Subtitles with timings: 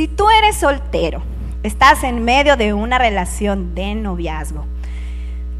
[0.00, 1.20] Si tú eres soltero,
[1.62, 4.64] estás en medio de una relación de noviazgo,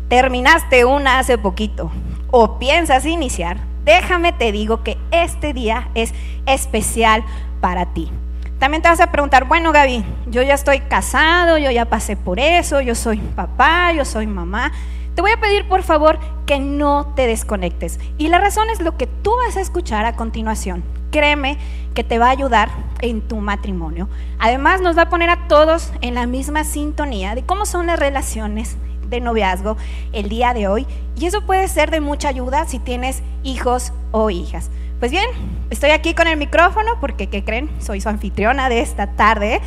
[0.09, 1.91] terminaste una hace poquito
[2.31, 6.15] o piensas iniciar, déjame te digo que este día es
[6.47, 7.23] especial
[7.61, 8.11] para ti.
[8.59, 12.41] También te vas a preguntar, bueno Gaby, yo ya estoy casado, yo ya pasé por
[12.41, 14.73] eso, yo soy papá, yo soy mamá.
[15.15, 18.01] Te voy a pedir por favor que no te desconectes.
[18.17, 20.83] Y la razón es lo que tú vas a escuchar a continuación.
[21.11, 21.59] Créeme
[21.95, 22.71] que te va a ayudar
[23.01, 24.09] en tu matrimonio.
[24.39, 27.99] Además nos va a poner a todos en la misma sintonía de cómo son las
[27.99, 28.77] relaciones
[29.09, 29.77] de noviazgo
[30.13, 30.87] el día de hoy.
[31.17, 34.71] Y eso puede ser de mucha ayuda si tienes hijos o hijas.
[35.01, 35.27] Pues bien,
[35.71, 37.71] estoy aquí con el micrófono porque, ¿qué creen?
[37.81, 39.61] Soy su anfitriona de esta tarde.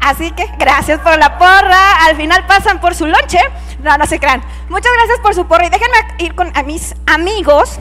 [0.00, 2.06] Así que gracias por la porra.
[2.06, 3.38] Al final pasan por su lonche.
[3.82, 4.42] No, no se crean.
[4.68, 5.66] Muchas gracias por su porra.
[5.66, 7.78] Y déjenme ir con a mis amigos,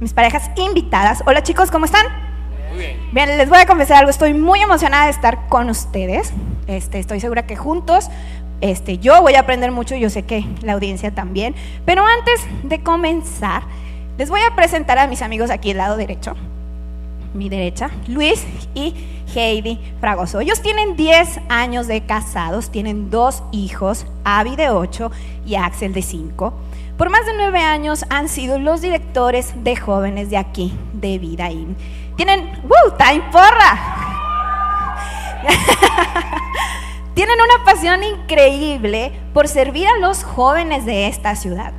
[0.00, 1.22] mis parejas invitadas.
[1.26, 2.06] Hola chicos, ¿cómo están?
[2.70, 2.96] Muy bien.
[3.12, 4.10] Bien, les voy a confesar algo.
[4.10, 6.32] Estoy muy emocionada de estar con ustedes.
[6.66, 8.10] Este, estoy segura que juntos
[8.60, 11.54] este, yo voy a aprender mucho yo sé que la audiencia también.
[11.84, 13.62] Pero antes de comenzar,
[14.18, 16.34] les voy a presentar a mis amigos aquí al lado derecho,
[17.34, 18.94] mi derecha, Luis y
[19.34, 20.40] Heidi Fragoso.
[20.40, 25.10] Ellos tienen 10 años de casados, tienen dos hijos, Avi de 8
[25.44, 26.54] y Axel de 5.
[26.96, 31.76] Por más de 9 años han sido los directores de jóvenes de aquí, de Vidaín.
[32.16, 32.96] Tienen, ¡Woo!
[32.96, 33.78] ¡Time porra!
[37.14, 41.72] Tienen una pasión increíble por servir a los jóvenes de esta ciudad.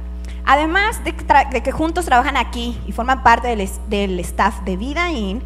[0.45, 1.13] Además de,
[1.61, 5.41] que juntos trabajan aquí y forman parte del, staff de Vida In,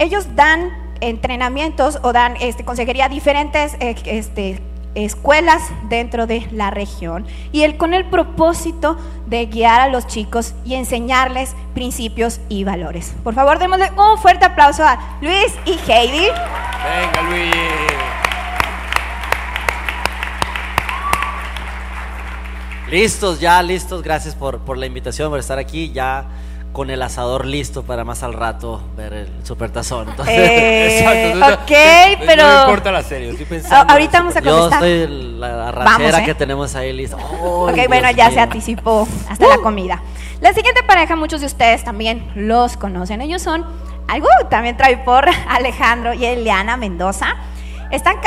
[0.00, 0.70] ellos dan
[1.00, 4.60] entrenamientos o dan este, consejería a diferentes eh, este,
[4.94, 10.54] escuelas dentro de la región y el, con el propósito de guiar a los chicos
[10.64, 13.14] y enseñarles principios y valores.
[13.22, 16.26] Por favor, démosle un fuerte aplauso a Luis y Heidi.
[16.26, 17.54] Venga, Luis.
[22.90, 24.02] Listos, ya listos.
[24.02, 25.90] Gracias por, por la invitación, por estar aquí.
[25.92, 26.26] Ya
[26.74, 30.08] con el asador listo para más al rato ver el supertazón.
[30.26, 32.42] Eh, ok, pero.
[32.42, 33.92] No importa la serie, estoy pensando.
[33.92, 34.80] Ahorita vamos a contestar.
[34.82, 36.24] Yo estoy la arrachera ¿eh?
[36.24, 37.16] que tenemos ahí lista.
[37.16, 39.62] ok, bueno, ya se anticipó hasta la uh.
[39.62, 40.02] comida.
[40.40, 43.20] La siguiente pareja, muchos de ustedes también los conocen.
[43.20, 43.64] Ellos son,
[44.08, 47.36] algo también trae por Alejandro y Eliana Mendoza.
[47.90, 48.16] Están,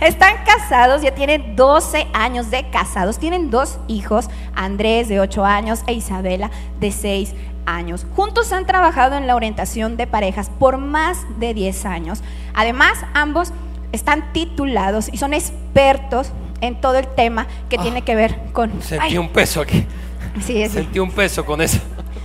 [0.00, 5.82] Están casados, ya tienen 12 años de casados, tienen dos hijos, Andrés de 8 años
[5.86, 7.34] e Isabela de 6
[7.66, 8.06] años.
[8.16, 12.22] Juntos han trabajado en la orientación de parejas por más de 10 años.
[12.54, 13.52] Además, ambos
[13.92, 18.82] están titulados y son expertos en todo el tema que ah, tiene que ver con...
[18.82, 19.86] Sentí un peso aquí.
[20.44, 21.78] Sí, Sentí un peso con eso.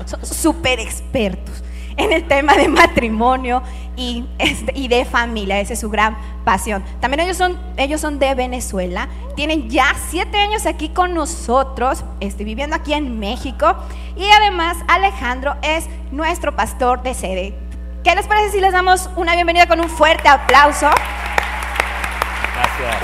[0.06, 1.55] Son súper expertos
[1.98, 3.62] en el tema de matrimonio
[3.96, 5.60] y, este, y, de familia.
[5.60, 6.84] Esa es su gran pasión.
[7.00, 9.08] También ellos son, ellos son de Venezuela.
[9.36, 13.76] Tienen ya siete años aquí con nosotros, este, viviendo aquí en México.
[14.16, 17.56] Y además Alejandro es nuestro pastor de sede.
[18.04, 20.88] ¿Qué les parece si les damos una bienvenida con un fuerte aplauso?
[22.54, 22.96] Gracias.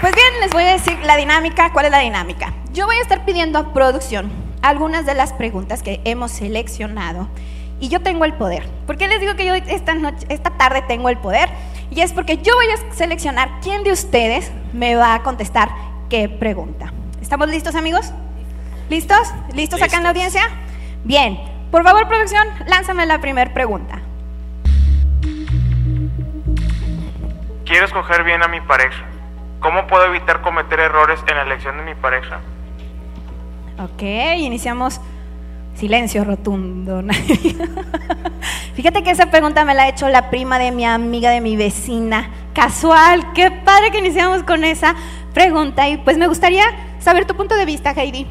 [0.00, 1.72] Pues bien, les voy a decir la dinámica.
[1.72, 2.52] ¿Cuál es la dinámica?
[2.72, 7.28] Yo voy a estar pidiendo a producción algunas de las preguntas que hemos seleccionado
[7.80, 8.66] y yo tengo el poder.
[8.86, 11.50] ¿Por qué les digo que yo esta, noche, esta tarde tengo el poder?
[11.90, 15.68] Y es porque yo voy a seleccionar quién de ustedes me va a contestar
[16.08, 16.94] qué pregunta.
[17.20, 18.10] ¿Estamos listos, amigos?
[18.88, 19.34] ¿Listos?
[19.52, 20.42] ¿Listos, acá en la audiencia?
[21.04, 21.38] Bien.
[21.70, 24.00] Por favor, producción, lánzame la primera pregunta.
[27.66, 29.04] Quiero escoger bien a mi pareja.
[29.60, 32.40] ¿Cómo puedo evitar cometer errores en la elección de mi pareja?
[33.78, 34.02] Ok,
[34.38, 35.00] iniciamos
[35.74, 37.02] silencio rotundo.
[38.74, 41.56] Fíjate que esa pregunta me la ha hecho la prima de mi amiga, de mi
[41.56, 42.30] vecina.
[42.54, 44.94] Casual, qué padre que iniciamos con esa
[45.32, 45.88] pregunta.
[45.88, 46.64] Y pues me gustaría
[47.00, 48.26] saber tu punto de vista, Heidi.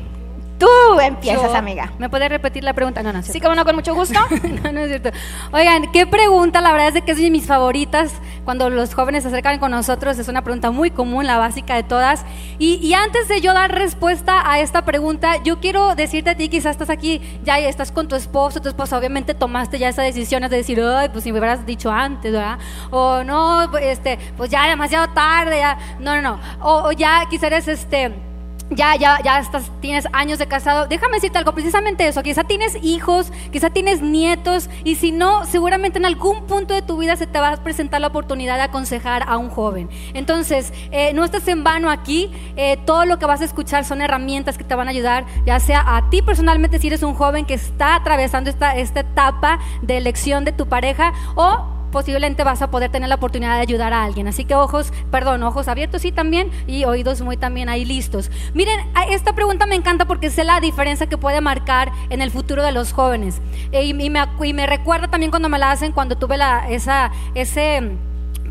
[0.63, 1.91] Tú empiezas, amiga.
[1.97, 3.03] ¿Me puedes repetir la pregunta?
[3.03, 4.19] No, no, sí, como no, con mucho gusto.
[4.63, 5.09] no, no es cierto.
[5.51, 8.14] Oigan, qué pregunta, la verdad es de que es de mis favoritas
[8.46, 11.84] cuando los jóvenes se acercan con nosotros, es una pregunta muy común, la básica de
[11.84, 12.26] todas.
[12.59, 16.72] Y, antes de yo dar respuesta a esta pregunta, yo quiero decirte a ti, quizás
[16.72, 20.49] estás aquí, ya estás con tu esposo, tu esposa, obviamente tomaste ya esa decisión de
[20.49, 22.59] decir, ay, pues si me hubieras dicho antes, ¿verdad?
[22.91, 26.40] O no, este, pues ya demasiado tarde, ya, no, no, no.
[26.61, 28.33] O, o ya quizás eres este
[28.75, 32.78] ya, ya, ya estás, tienes años de casado, déjame decirte algo, precisamente eso, quizá tienes
[32.84, 37.28] hijos, quizá tienes nietos, y si no, seguramente en algún punto de tu vida se
[37.28, 39.90] te va a presentar la oportunidad de aconsejar a un joven.
[40.14, 44.02] Entonces, eh, no estás en vano aquí, eh, todo lo que vas a escuchar son
[44.02, 47.46] herramientas que te van a ayudar, ya sea a ti personalmente si eres un joven
[47.46, 52.72] que está atravesando esta, esta etapa de elección de tu pareja, o posiblemente vas a
[52.72, 54.28] poder tener la oportunidad de ayudar a alguien.
[54.28, 58.31] Así que ojos, perdón, ojos abiertos sí también y oídos muy también ahí listos.
[58.53, 58.79] Miren,
[59.09, 62.72] esta pregunta me encanta porque sé la diferencia que puede marcar en el futuro de
[62.72, 63.40] los jóvenes.
[63.72, 67.91] E, y, me, y recuerda también cuando me la hacen, cuando tuve la, esa, ese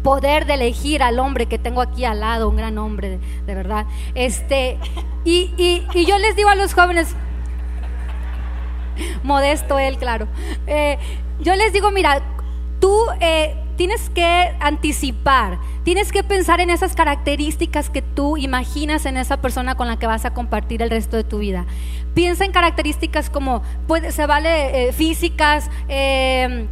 [0.04, 3.86] poder de elegir al hombre que tengo aquí al lado, un gran hombre, de, verdad.
[4.14, 4.78] Este,
[5.24, 7.16] y, y, y, yo les digo a los jóvenes,
[9.24, 10.28] modesto él, claro,
[10.66, 10.98] eh,
[11.40, 12.22] yo les digo, mira,
[12.82, 19.16] tú eh, tienes que anticipar, tienes que pensar en esas características que tú imaginas en
[19.16, 21.64] esa persona con la que vas a compartir el resto de tu vida.
[22.12, 26.66] Piensa en características como, puede, se vale eh, físicas, eh,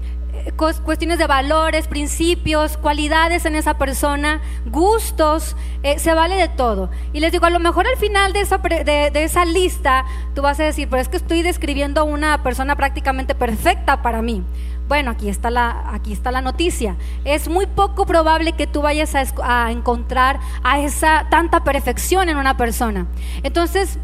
[0.56, 5.56] cuestiones de valores, principios, cualidades en esa persona, gustos,
[5.96, 6.90] se vale de todo.
[7.12, 10.04] Y les digo, a lo mejor al final de esa, de, esa lista
[10.34, 14.42] tú vas a decir, pero es que estoy describiendo una persona prácticamente perfecta para mí.
[14.88, 16.96] Bueno, aquí está la, aquí está la noticia.
[17.24, 22.56] Es muy poco probable que tú vayas a encontrar a esa tanta perfección en una
[22.56, 23.06] persona.
[23.42, 23.98] Entonces,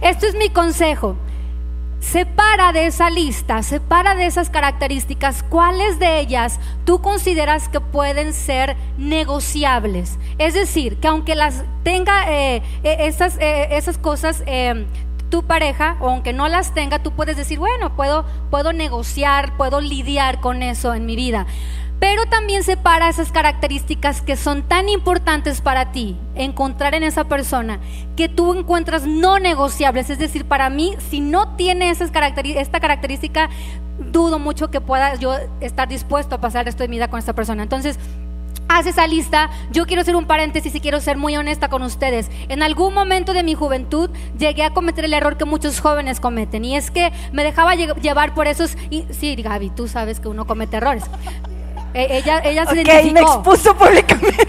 [0.00, 1.16] esto es mi consejo.
[2.00, 8.32] Separa de esa lista, separa de esas características cuáles de ellas tú consideras que pueden
[8.32, 10.16] ser negociables.
[10.38, 14.42] Es decir, que aunque las tenga eh, eh, esas, eh, esas cosas
[15.28, 19.80] tu pareja, o aunque no las tenga, tú puedes decir, bueno, puedo, puedo negociar, puedo
[19.80, 21.46] lidiar con eso en mi vida.
[22.00, 27.80] Pero también separa esas características que son tan importantes para ti, encontrar en esa persona,
[28.16, 30.08] que tú encuentras no negociables.
[30.10, 33.50] Es decir, para mí, si no tiene esas esta característica,
[33.98, 37.32] dudo mucho que pueda yo estar dispuesto a pasar esto de mi vida con esta
[37.32, 37.64] persona.
[37.64, 37.98] Entonces,
[38.68, 39.50] haz esa lista.
[39.72, 42.30] Yo quiero hacer un paréntesis y quiero ser muy honesta con ustedes.
[42.48, 46.64] En algún momento de mi juventud llegué a cometer el error que muchos jóvenes cometen
[46.64, 48.76] y es que me dejaba llevar por esos...
[48.90, 51.04] Y, sí, Gaby, tú sabes que uno comete errores.
[51.94, 53.12] Eh, ella, ella se identificó.
[53.14, 54.46] me expuso públicamente.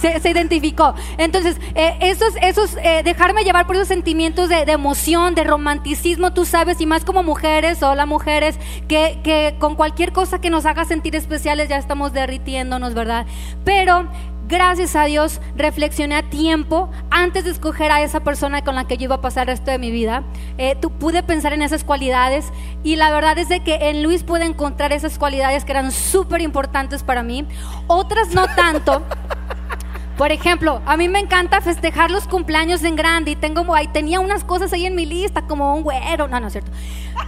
[0.20, 0.94] se, identificó.
[1.18, 6.44] Entonces, eh, esos, esos, eh, dejarme llevar por esos sentimientos de, emoción, de romanticismo, tú
[6.44, 8.58] sabes, y más como mujeres, hola mujeres,
[8.88, 13.26] que, que con cualquier cosa que nos haga sentir especiales ya estamos derritiéndonos, ¿verdad?
[13.64, 14.08] Pero
[14.46, 18.96] gracias a Dios, reflexioné a tiempo antes de escoger a esa persona con la que
[18.96, 20.24] yo iba a pasar el resto de mi vida.
[20.58, 22.46] Eh, tú pude pensar en esas cualidades
[22.82, 26.40] y la verdad es de que en Luis pude encontrar esas cualidades que eran súper
[26.40, 27.46] importantes para mí,
[27.86, 29.02] otras no tanto.
[30.16, 34.20] Por ejemplo, a mí me encanta festejar los cumpleaños en grande y tengo ahí tenía
[34.20, 36.70] unas cosas ahí en mi lista como un güero, no, no es cierto.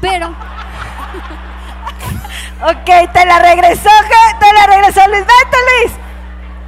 [0.00, 0.32] Pero
[2.62, 3.90] Ok, te la regresó,
[4.40, 5.20] te la regresó Luis.
[5.20, 6.05] Vete, Luis.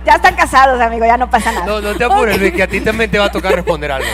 [0.08, 1.66] Ya están casados, amigo, ya no pasa nada.
[1.66, 4.08] No, no te apures, que a ti también te va a tocar responder algo.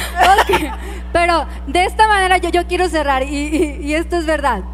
[1.12, 4.64] Pero de esta manera yo, yo quiero cerrar y, esto es verdad.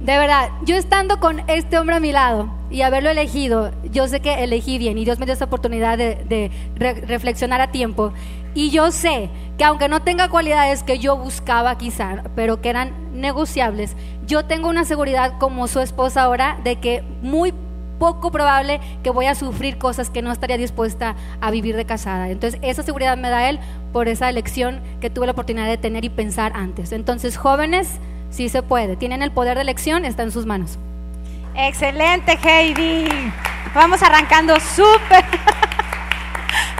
[0.00, 4.20] De verdad, yo estando con este hombre a mi lado y haberlo elegido, yo sé
[4.20, 6.50] que elegí bien y Dios me dio esa oportunidad de,
[7.06, 8.14] reflexionar a tiempo.
[8.54, 9.28] Y yo sé
[9.58, 13.94] que aunque no tenga cualidades que yo buscaba quizá, pero que eran negociables,
[14.26, 17.52] yo tengo una seguridad como su esposa ahora de que muy
[18.04, 22.28] poco probable que voy a sufrir cosas que no estaría dispuesta a vivir de casada.
[22.28, 23.58] Entonces, esa seguridad me da él
[23.94, 26.92] por esa elección que tuve la oportunidad de tener y pensar antes.
[26.92, 27.88] Entonces, jóvenes,
[28.28, 28.96] sí se puede.
[28.96, 30.78] Tienen el poder de elección, está en sus manos.
[31.54, 33.08] Excelente, Heidi.
[33.74, 35.24] Vamos arrancando súper.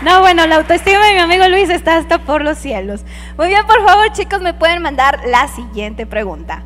[0.03, 3.05] No, bueno, la autoestima de mi amigo Luis está hasta por los cielos.
[3.39, 6.63] Muy bien, por favor, chicos, me pueden mandar la siguiente pregunta.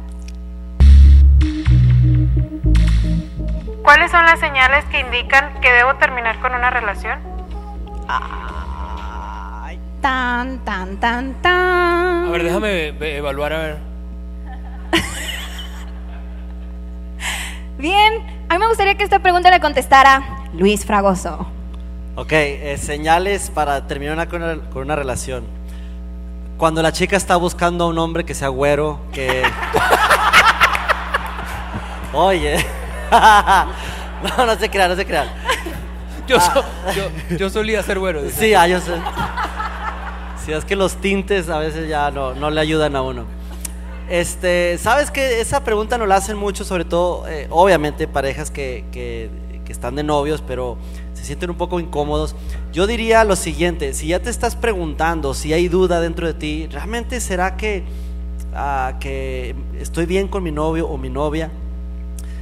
[3.82, 7.18] ¿Cuáles son las señales que indican que debo terminar con una relación?
[8.08, 12.26] Ay, tan, tan, tan, tan.
[12.26, 13.78] A ver, déjame evaluar, a ver.
[17.78, 18.14] Bien,
[18.48, 21.46] a mí me gustaría que esta pregunta le contestara Luis Fragoso.
[22.16, 25.46] Ok, eh, señales para terminar con una, con una relación.
[26.56, 29.44] Cuando la chica está buscando a un hombre que sea güero, que...
[32.12, 32.77] Oye.
[34.38, 35.28] no, no se crean, no se crean.
[36.26, 36.62] Yo, ah.
[37.38, 38.20] yo, solía ser bueno.
[38.30, 38.92] Sí, ah, yo sé.
[40.44, 43.24] Sí, es que los tintes a veces ya no, no le ayudan a uno.
[44.10, 48.84] Este, sabes que esa pregunta nos la hacen mucho, sobre todo, eh, obviamente, parejas que,
[48.90, 49.30] que,
[49.64, 50.78] que, están de novios, pero
[51.12, 52.34] se sienten un poco incómodos,
[52.72, 56.68] yo diría lo siguiente, si ya te estás preguntando, si hay duda dentro de ti,
[56.70, 57.84] ¿realmente será que,
[58.54, 61.50] ah, que estoy bien con mi novio o mi novia?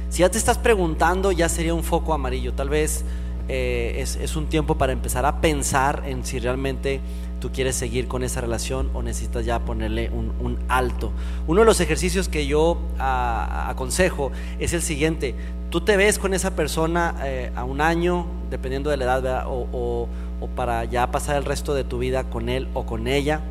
[0.09, 2.53] Si ya te estás preguntando, ya sería un foco amarillo.
[2.53, 3.03] Tal vez
[3.49, 7.01] eh, es, un tiempo para empezar a pensar en si realmente
[7.39, 11.11] tú quieres seguir con esa relación o necesitas ya ponerle un, alto.
[11.45, 15.35] Uno de los ejercicios que yo aconsejo es el siguiente.
[15.69, 19.45] Tú te ves con esa persona eh, a un año, dependiendo de la edad.
[19.47, 20.07] O,
[20.55, 23.41] para ya pasar el resto de tu vida con él o con ella.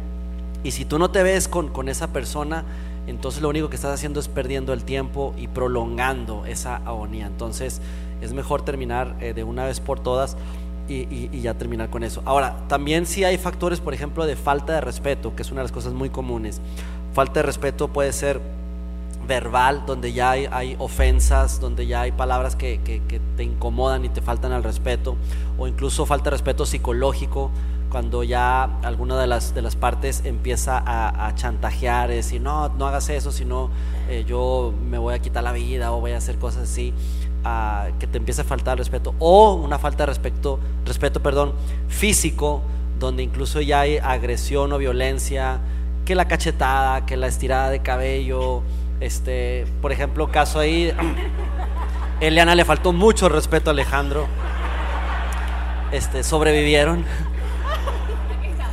[0.63, 2.65] Y si tú no te ves con esa persona,
[3.07, 7.27] entonces lo único que estás haciendo es perdiendo el tiempo y prolongando esa agonía.
[7.27, 7.81] Entonces
[8.21, 10.37] es mejor terminar eh, de una vez por todas
[10.89, 12.23] y, ya terminar con eso.
[12.25, 15.65] Ahora, también si hay factores, por ejemplo, de falta de respeto, que es una de
[15.65, 16.61] las cosas muy comunes.
[17.13, 18.41] Falta de respeto puede ser
[19.27, 24.23] verbal, donde ya hay, ofensas, donde ya hay palabras que- que te incomodan y te
[24.23, 25.17] faltan al respeto,
[25.59, 27.51] o incluso falta de respeto psicológico,
[27.97, 32.69] cuando ya alguna de las, de las partes empieza a, a chantajear, es decir, no,
[32.69, 33.71] no hagas eso, sino
[34.11, 36.93] eh, yo me voy a quitar la vida o voy a hacer cosas así,
[37.43, 41.55] ah, que te empieza a faltar respeto, o una falta de respeto, respeto perdón,
[41.89, 42.61] físico,
[42.99, 45.61] donde incluso ya hay agresión o violencia,
[46.05, 48.61] que la cachetada, que la estirada de cabello,
[49.01, 50.93] este, por ejemplo, caso ahí,
[52.21, 54.27] Eliana le faltó mucho respeto a Alejandro,
[55.93, 57.07] este, sobrevivieron,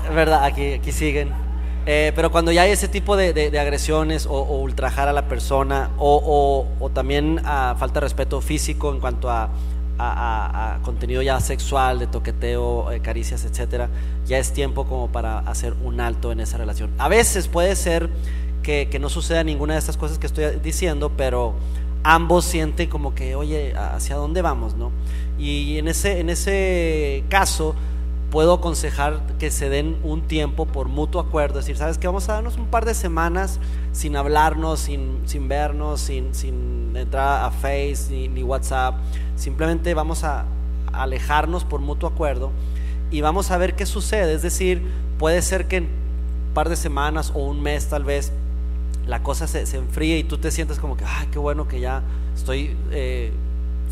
[0.09, 1.31] verdad, aquí, aquí siguen.
[1.85, 6.65] Eh, pero cuando ya hay ese tipo de, agresiones o, ultrajar a la persona o,
[6.93, 9.49] también a falta de respeto físico en cuanto a,
[10.81, 13.89] contenido ya sexual, de toqueteo, eh, caricias, etcétera,
[14.25, 16.91] ya es tiempo como para hacer un alto en esa relación.
[16.97, 18.09] A veces puede ser
[18.63, 21.53] que, no suceda ninguna de estas cosas que estoy diciendo, pero
[22.03, 24.75] ambos sienten como que, oye, ¿hacia dónde vamos?
[24.75, 24.91] ¿no?
[25.37, 27.75] Y en ese caso,
[28.33, 32.07] puedo aconsejar que se den un tiempo por mutuo acuerdo, es decir, ¿sabes qué?
[32.07, 33.59] Vamos a darnos un par de semanas
[33.91, 38.95] sin hablarnos, sin, sin vernos, sin, sin entrar a Face ni, ni WhatsApp,
[39.35, 40.45] simplemente vamos a
[40.91, 42.49] alejarnos por mutuo acuerdo
[43.11, 44.81] y vamos a ver qué sucede, es decir,
[45.19, 48.31] puede ser que en un par de semanas o un mes tal vez
[49.05, 51.79] la cosa se, se enfríe y tú te sientes como que, ay, qué bueno que
[51.79, 52.01] ya
[52.35, 53.31] estoy eh,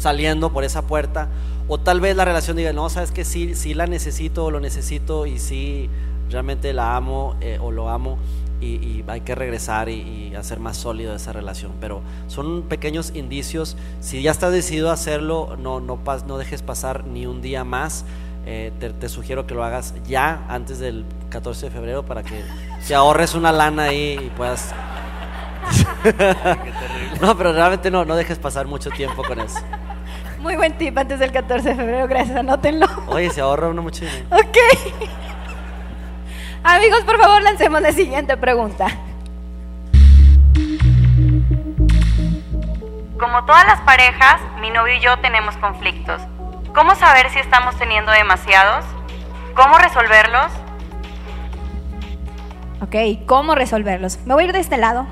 [0.02, 1.30] saliendo por esa puerta.
[1.68, 4.60] O tal vez la relación diga, no, sabes que sí, sí la necesito o lo
[4.60, 5.90] necesito y sí
[6.30, 8.18] realmente la amo eh, o lo amo
[8.60, 11.74] y, y hay que regresar y, y hacer más sólido esa relación.
[11.80, 13.78] Pero son pequeños indicios.
[14.00, 18.04] Si ya estás decidido a hacerlo, no, no, no dejes pasar ni un día más.
[18.48, 22.44] Eh, te, te sugiero que lo hagas ya antes del 14 de febrero para que
[22.88, 24.74] te ahorres una lana ahí y puedas
[27.22, 29.60] no, pero realmente no, no dejes pasar mucho tiempo con eso.
[30.42, 32.88] Muy buen tip antes del 14 de febrero, gracias, anótenlo.
[33.08, 34.26] Oye, se ahorra uno mucho dinero.
[34.32, 34.58] Ok.
[36.64, 38.88] Amigos, por favor, lancemos la siguiente pregunta.
[43.20, 46.20] Como todas las parejas, mi novio y yo tenemos conflictos.
[46.74, 48.84] ¿Cómo saber si estamos teniendo demasiados?
[49.56, 50.52] ¿Cómo resolverlos?
[52.82, 54.18] Ok, ¿cómo resolverlos?
[54.26, 55.06] Me voy a ir de este lado.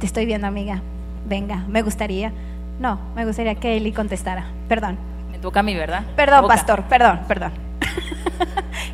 [0.00, 0.82] Te estoy viendo, amiga.
[1.26, 2.32] Venga, me gustaría.
[2.78, 4.46] No, me gustaría que Eli contestara.
[4.68, 4.98] Perdón.
[5.30, 6.04] Me toca a mí, ¿verdad?
[6.16, 7.52] Perdón, pastor, perdón, perdón.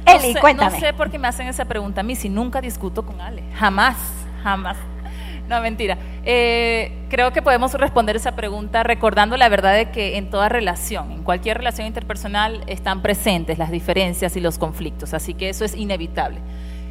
[0.07, 0.73] No Eli, sé- cuéntame.
[0.73, 3.43] No sé por qué me hacen esa pregunta a mí si nunca discuto con Ale.
[3.55, 3.97] Jamás,
[4.43, 4.77] jamás.
[5.49, 5.97] No, mentira.
[6.25, 11.11] Eh, creo que podemos responder esa pregunta recordando la verdad de que en toda relación,
[11.13, 15.15] en cualquier relación interpersonal, están presentes las diferencias y los conflictos.
[15.15, 16.41] Así que eso es inevitable.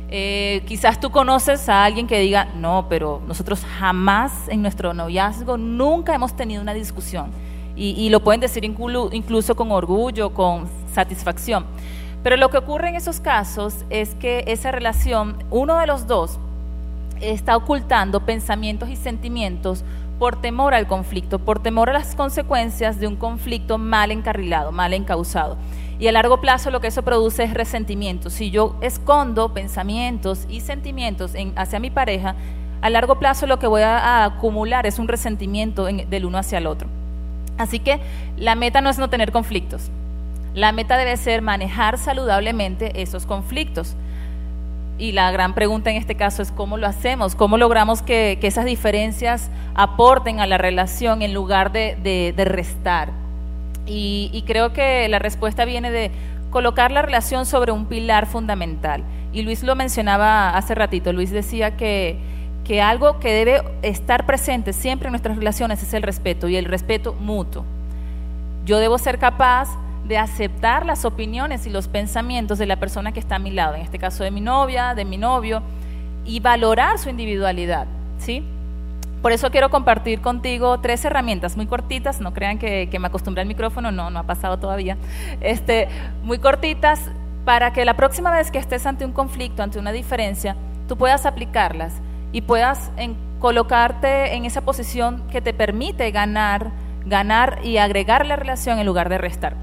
[0.09, 5.57] Eh, quizás tú conoces a alguien que diga, no, pero nosotros jamás en nuestro noviazgo
[5.57, 7.31] nunca hemos tenido una discusión.
[7.79, 11.63] Y, lo pueden decir inclu- incluso con orgullo, con satisfacción.
[12.23, 16.39] Pero lo que ocurre en esos casos es que esa relación, uno de los dos,
[17.21, 19.83] está ocultando pensamientos y sentimientos
[20.17, 24.95] por temor al conflicto, por temor a las consecuencias de un conflicto mal encarrilado, mal
[24.95, 25.57] encausado.
[25.99, 28.29] Y a largo plazo lo que eso produce es resentimiento.
[28.29, 32.35] Si yo escondo pensamientos y sentimientos en- hacia mi pareja,
[32.81, 36.59] a largo plazo lo que voy a, acumular es un resentimiento en- del uno hacia
[36.59, 36.87] el otro.
[37.57, 37.99] Así que
[38.37, 39.89] la meta no es no tener conflictos.
[40.53, 43.95] La meta debe ser manejar saludablemente esos conflictos.
[44.99, 48.65] Y la gran pregunta en este caso es cómo lo hacemos, cómo logramos que, esas
[48.65, 53.26] diferencias aporten a la relación en lugar de restar.
[53.87, 56.11] Y, creo que la respuesta viene de
[56.49, 59.03] colocar la relación sobre un pilar fundamental.
[59.31, 62.17] Y Luis lo mencionaba hace ratito, Luis decía que,
[62.63, 66.65] que algo que debe estar presente siempre en nuestras relaciones es el respeto y el
[66.65, 67.65] respeto mutuo.
[68.65, 69.69] Yo debo ser capaz
[70.07, 73.75] de aceptar las opiniones y los pensamientos de la persona que está a mi lado,
[73.75, 75.61] en este caso de mi novia, de mi novio,
[76.25, 78.43] y valorar su individualidad, ¿sí?
[79.21, 83.41] Por eso quiero compartir contigo tres herramientas muy cortitas, no crean que, que me acostumbré
[83.41, 84.97] al micrófono, no, no ha pasado todavía,
[85.41, 85.87] este,
[86.23, 87.01] muy cortitas
[87.43, 90.55] para que la próxima vez que estés ante un conflicto, ante una diferencia,
[90.87, 91.93] tú puedas aplicarlas
[92.31, 92.91] y puedas
[93.39, 96.71] colocarte en esa posición que te permite ganar,
[97.05, 99.55] ganar y agregar la relación en lugar de restar.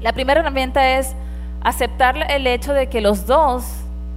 [0.00, 1.14] La primera herramienta es
[1.62, 3.64] aceptar el hecho de que los dos,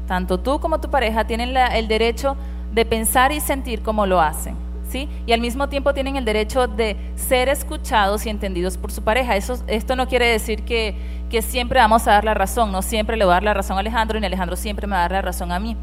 [0.08, 2.38] tanto tú como tu pareja, tienen el derecho
[2.74, 4.56] de pensar y sentir como lo hacen.
[4.89, 5.10] ¿Sí?
[5.25, 9.36] Y al mismo tiempo tienen el derecho de ser escuchados y entendidos por su pareja.
[9.36, 10.96] Eso, esto no quiere decir que,
[11.42, 13.80] siempre vamos a dar la razón, no siempre le voy a dar la razón a
[13.80, 15.75] Alejandro y Alejandro siempre me va a dar la razón a mí.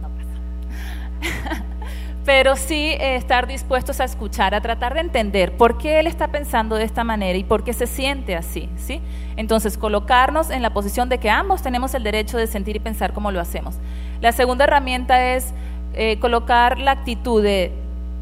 [0.00, 1.62] No pasa.
[2.24, 6.28] Pero sí eh, estar dispuestos a escuchar, a tratar de entender por qué él está
[6.28, 9.02] pensando de esta manera y por qué se siente así, ¿sí?
[9.36, 13.12] Entonces, colocarnos en la posición de que ambos tenemos el derecho de sentir y pensar
[13.12, 13.74] como lo hacemos.
[14.20, 15.52] La segunda herramienta es
[15.94, 17.72] eh, colocar la actitud de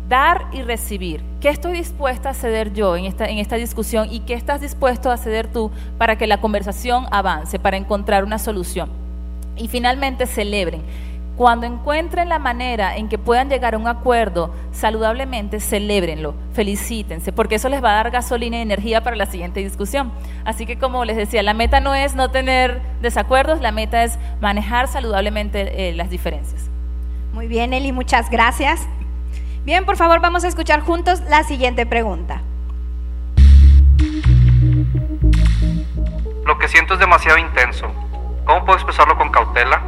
[0.09, 1.23] dar y recibir.
[1.41, 5.11] ¿Qué estoy dispuesta a ceder yo en esta, en esta discusión y qué estás dispuesto
[5.11, 8.91] a ceder tú para que la conversación avance, para encontrar una solución?
[9.57, 10.83] Y finalmente celebren.
[11.37, 17.55] Cuando encuentren la manera en que puedan llegar a un acuerdo saludablemente, celébrenlo, felicítense, porque
[17.55, 20.13] eso les va a dar gasolina y energía para la siguiente discusión.
[20.45, 24.19] Así que como les decía, la meta no es no tener desacuerdos, la meta es
[24.43, 26.69] manejar saludablemente eh, las diferencias.
[27.33, 28.81] Muy bien, Eli, muchas gracias.
[29.65, 32.43] Bien, por favor, vamos a escuchar juntos la siguiente pregunta.
[36.45, 37.93] Lo que siento es demasiado intenso.
[38.45, 39.81] ¿Cómo puedo expresarlo con cautela?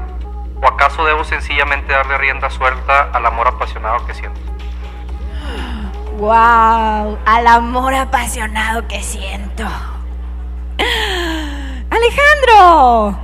[0.63, 4.41] ¿O acaso debo sencillamente darle rienda suelta al amor apasionado que siento?
[6.19, 7.19] ¡Wow!
[7.27, 9.65] Al amor apasionado que siento.
[11.91, 13.19] ¡Alejandro!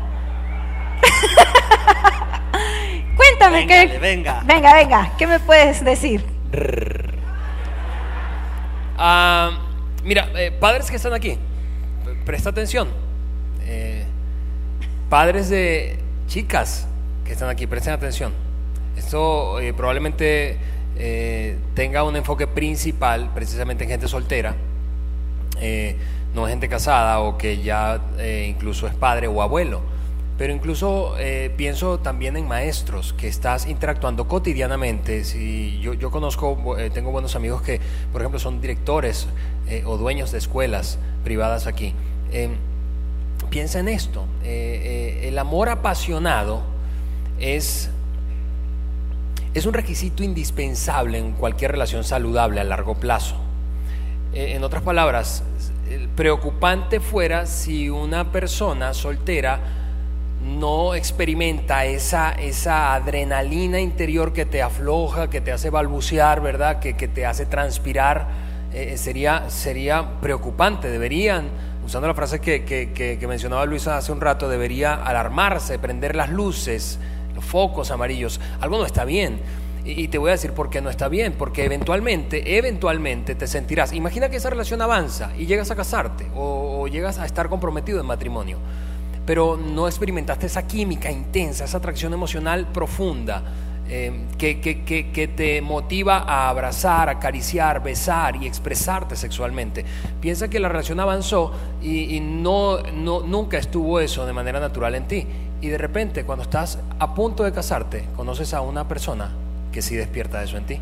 [3.38, 3.98] Cuéntame Véngale, qué.
[3.98, 4.42] venga.
[4.44, 6.24] Venga, venga, ¿qué me puedes decir?
[8.96, 9.58] Ah,
[10.02, 11.38] mira, eh, padres que están aquí,
[12.24, 12.88] presta atención.
[13.62, 14.04] Eh,
[15.08, 16.88] padres de chicas
[17.24, 18.32] que están aquí, presten atención.
[18.96, 20.56] Esto eh, probablemente
[20.96, 24.56] eh, tenga un enfoque principal precisamente en gente soltera,
[25.60, 25.96] eh,
[26.34, 29.80] no gente casada o que ya eh, incluso es padre o abuelo.
[30.38, 35.24] Pero incluso eh, pienso también en maestros que estás interactuando cotidianamente.
[35.24, 37.80] Si yo, yo conozco, eh, tengo buenos amigos que,
[38.12, 39.26] por ejemplo, son directores
[39.66, 41.92] eh, o dueños de escuelas privadas aquí.
[43.50, 44.26] Piensa en esto.
[44.44, 46.62] el amor apasionado
[47.40, 47.90] es
[49.54, 53.34] es un requisito indispensable en cualquier relación saludable a largo plazo.
[54.34, 55.42] En otras palabras,
[56.14, 59.87] preocupante fuera si una persona soltera
[60.42, 66.78] no experimenta esa, esa adrenalina interior que te afloja, que te hace balbucear, ¿verdad?
[66.78, 68.28] Que, que te hace transpirar,
[68.72, 70.88] eh, sería, sería preocupante.
[70.90, 71.48] Deberían,
[71.84, 76.30] usando la frase que, que- que- mencionaba Luisa hace un rato, debería alarmarse, prender las
[76.30, 76.98] luces,
[77.34, 78.40] los focos amarillos.
[78.60, 79.40] Algo no está bien.
[79.84, 83.92] Y te voy a decir por qué no está bien, porque eventualmente, eventualmente te sentirás,
[83.94, 88.04] imagina que esa relación avanza y llegas a casarte o llegas a estar comprometido en
[88.06, 88.58] matrimonio,
[89.28, 93.42] pero no experimentaste esa química intensa, esa atracción emocional profunda
[93.86, 99.84] que, que- que- que te motiva a abrazar, acariciar, besar y expresarte sexualmente.
[100.22, 104.94] Piensa que la relación avanzó y, y no, no, nunca estuvo eso de manera natural
[104.94, 105.26] en ti.
[105.60, 109.28] Y de repente, cuando estás a punto de casarte, conoces a una persona
[109.72, 110.80] que sí despierta eso en ti.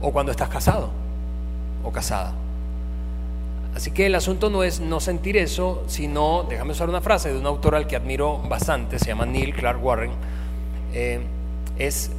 [0.00, 0.90] O cuando estás casado
[1.84, 2.32] o casada.
[3.74, 7.38] Así que el asunto no es no sentir eso, sino, déjame usar una frase de
[7.38, 10.10] un autor al que admiro bastante, se llama Neil Clark Warren,
[10.92, 11.20] eh,
[11.78, 12.10] es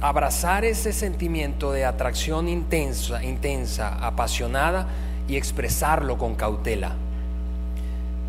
[0.00, 4.88] abrazar ese sentimiento de atracción intensa, intensa, apasionada
[5.28, 6.96] y expresarlo con cautela.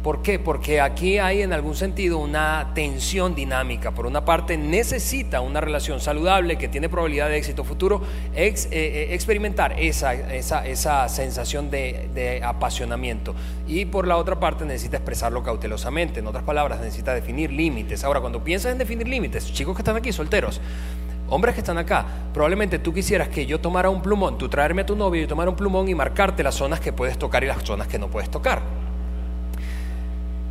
[0.04, 0.38] ¿Por qué?
[0.38, 3.92] Porque aquí hay en algún sentido una tensión dinámica.
[3.92, 8.02] Por una parte, necesita una relación saludable que tiene probabilidad de éxito futuro,
[8.36, 13.34] eh, eh, experimentar esa, esa, esa sensación de, de apasionamiento.
[13.66, 16.20] Y por la otra parte, necesita expresarlo cautelosamente.
[16.20, 18.04] En otras palabras, necesita definir límites.
[18.04, 20.60] Ahora, cuando piensas en definir límites, chicos que están aquí, solteros,
[21.30, 24.86] Hombres que están acá, probablemente tú quisieras que yo tomara un plumón, tú traerme a
[24.86, 27.48] tu novio y yo tomara un plumón y marcarte las zonas que puedes tocar y
[27.48, 28.83] las zonas que no puedes tocar.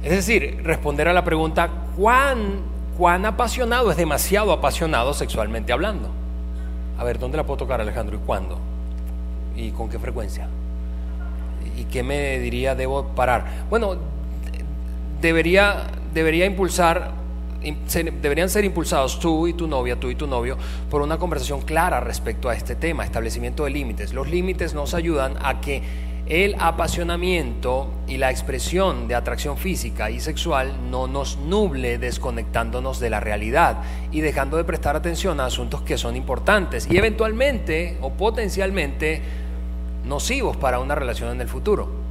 [0.03, 2.63] Es decir, responder a la pregunta, ¿cuán,
[2.99, 6.11] cuán apasionado es demasiado apasionado sexualmente hablando?
[6.99, 8.59] A ver, ¿dónde la puedo tocar Alejandro y cuándo?
[9.57, 10.49] ¿Y con qué frecuencia?
[11.77, 13.65] ¿Y qué me diría debo parar?
[13.71, 13.97] Bueno,
[15.21, 17.13] debería, debería impulsar,
[18.21, 20.59] deberían ser impulsados tú y tu novia, tú y tu novio,
[20.91, 24.13] por una conversación clara respecto a este tema, establecimiento de límites.
[24.13, 25.83] Los límites nos ayudan a que
[26.27, 33.11] el apasionamiento y la expresión de atracción física y sexual no nos nuble desconectándonos de
[33.11, 33.79] la realidad
[34.13, 39.23] y dejando de prestar atención a asuntos que son importantes y eventualmente o potencialmente
[40.05, 42.02] nocivos para una relación en el futuro.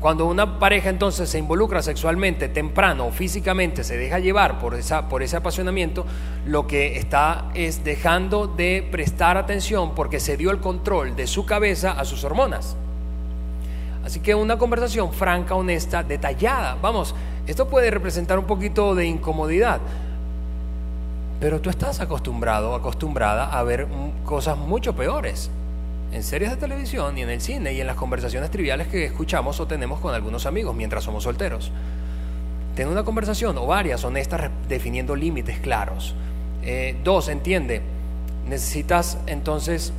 [0.00, 5.10] Cuando una pareja entonces se involucra sexualmente temprano o físicamente se deja llevar por, esa,
[5.10, 6.06] por ese apasionamiento,
[6.46, 11.44] lo que está es dejando de prestar atención porque se dio el control de su
[11.44, 12.76] cabeza a sus hormonas.
[14.02, 16.78] Así que una conversación franca, honesta, detallada.
[16.80, 17.14] Vamos,
[17.46, 19.80] esto puede representar un poquito de incomodidad,
[21.40, 23.86] pero tú estás acostumbrado, acostumbrada a ver
[24.24, 25.50] cosas mucho peores
[26.12, 29.60] en series de televisión y en el cine y en las conversaciones triviales que escuchamos
[29.60, 31.70] o tenemos con algunos amigos mientras somos solteros.
[32.74, 36.14] Ten una conversación o varias honestas definiendo límites claros.
[36.62, 37.82] Eh, dos, entiende,
[38.48, 39.92] necesitas entonces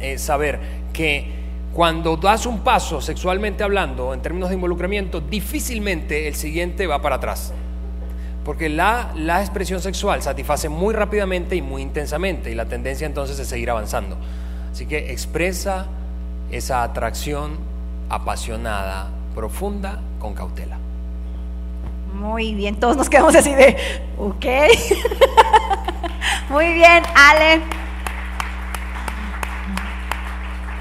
[0.00, 0.60] eh, saber
[0.92, 1.38] que
[1.72, 7.16] cuando das un paso sexualmente hablando, en términos de involucramiento, difícilmente el siguiente va para
[7.16, 7.52] atrás.
[8.44, 13.38] Porque la, la expresión sexual satisface muy rápidamente y muy intensamente y la tendencia entonces
[13.38, 14.16] es seguir avanzando.
[14.72, 15.86] Así que expresa
[16.50, 17.58] esa atracción
[18.08, 20.78] apasionada, profunda, con cautela.
[22.14, 23.76] Muy bien, todos nos quedamos así de,
[24.18, 24.46] ok.
[26.50, 27.60] Muy bien, Ale.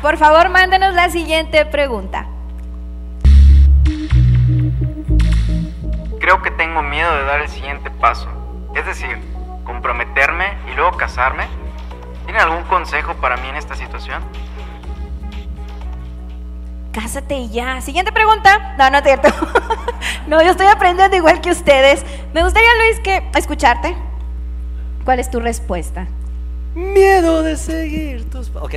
[0.01, 2.27] Por favor, mándenos la siguiente pregunta.
[6.19, 8.27] Creo que tengo miedo de dar el siguiente paso.
[8.75, 9.17] Es decir,
[9.63, 11.47] comprometerme y luego casarme.
[12.27, 14.21] ¿Tienen algún consejo para mí en esta situación?
[16.91, 17.79] Cásate y ya.
[17.79, 18.75] Siguiente pregunta.
[18.77, 19.29] No, no es cierto.
[20.27, 22.05] no, yo estoy aprendiendo igual que ustedes.
[22.33, 23.95] Me gustaría, Luis, que escucharte.
[25.05, 26.05] ¿Cuál es tu respuesta?
[26.75, 28.51] Miedo de seguir tus...
[28.55, 28.75] Ok.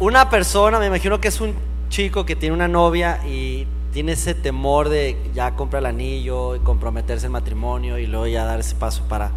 [0.00, 1.54] Una persona, me imagino que es un
[1.90, 6.58] chico que tiene una novia y tiene ese temor de ya comprar el anillo y
[6.58, 9.30] comprometerse en matrimonio y luego ya dar ese paso para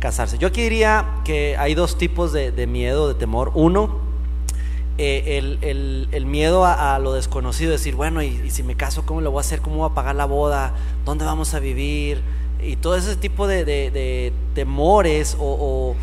[0.00, 0.38] casarse.
[0.38, 3.52] Yo aquí diría que hay dos tipos de, miedo, de temor.
[3.54, 3.98] Uno,
[4.98, 9.38] eh, el, miedo a, lo desconocido, decir, bueno, y, si me caso, ¿cómo lo voy
[9.38, 9.60] a hacer?
[9.60, 10.74] ¿Cómo voy a pagar la boda?
[11.04, 12.22] ¿Dónde vamos a vivir?
[12.62, 15.94] Y todo ese tipo de, temores o,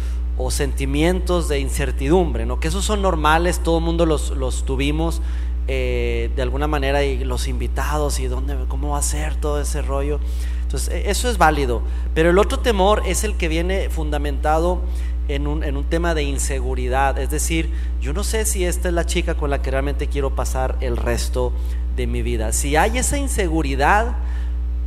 [0.49, 2.59] sentimientos de incertidumbre, ¿no?
[2.59, 5.21] Que esos son normales, todo el mundo los, los tuvimos
[5.69, 9.81] eh, de alguna manera y los invitados y dónde, cómo va a ser todo ese
[9.81, 10.19] rollo.
[10.67, 11.81] Entonces, e- eso es válido.
[12.13, 14.81] Pero el otro temor es el que viene fundamentado
[15.29, 17.17] en un, en un tema de inseguridad.
[17.17, 17.69] Es decir,
[18.01, 20.97] yo no sé si esta es la chica con la que realmente quiero pasar el
[20.97, 21.53] resto
[21.95, 22.51] de mi vida.
[22.51, 24.17] Si hay esa inseguridad,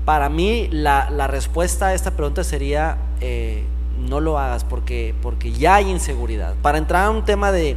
[0.04, 3.64] para mí la, la respuesta a esta pregunta sería, eh,
[3.98, 6.54] no lo hagas porque, porque ya hay inseguridad.
[6.62, 7.76] Para entrar a un tema de,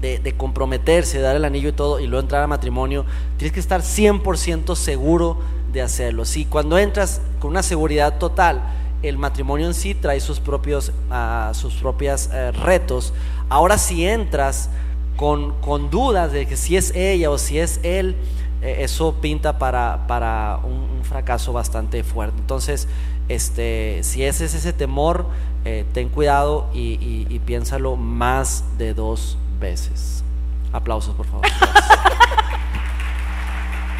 [0.00, 3.04] de, comprometerse, dar el anillo y todo, y luego entrar a matrimonio,
[3.36, 5.38] tienes que estar 100% seguro
[5.72, 6.24] de hacerlo.
[6.24, 8.62] Si cuando entras con una seguridad total,
[9.02, 13.12] el matrimonio en sí trae sus propios ah, sus propias eh, retos.
[13.48, 14.70] Ahora si entras
[15.16, 18.16] con, con dudas de que si es ella o si es él,
[18.62, 22.36] eh, eso pinta para, para un, un fracaso bastante fuerte.
[22.40, 22.88] Entonces,
[23.28, 25.26] este, si ese es ese temor,
[25.64, 30.24] eh, ten cuidado y, y- y piénsalo más de dos veces.
[30.72, 31.46] Aplausos, por favor.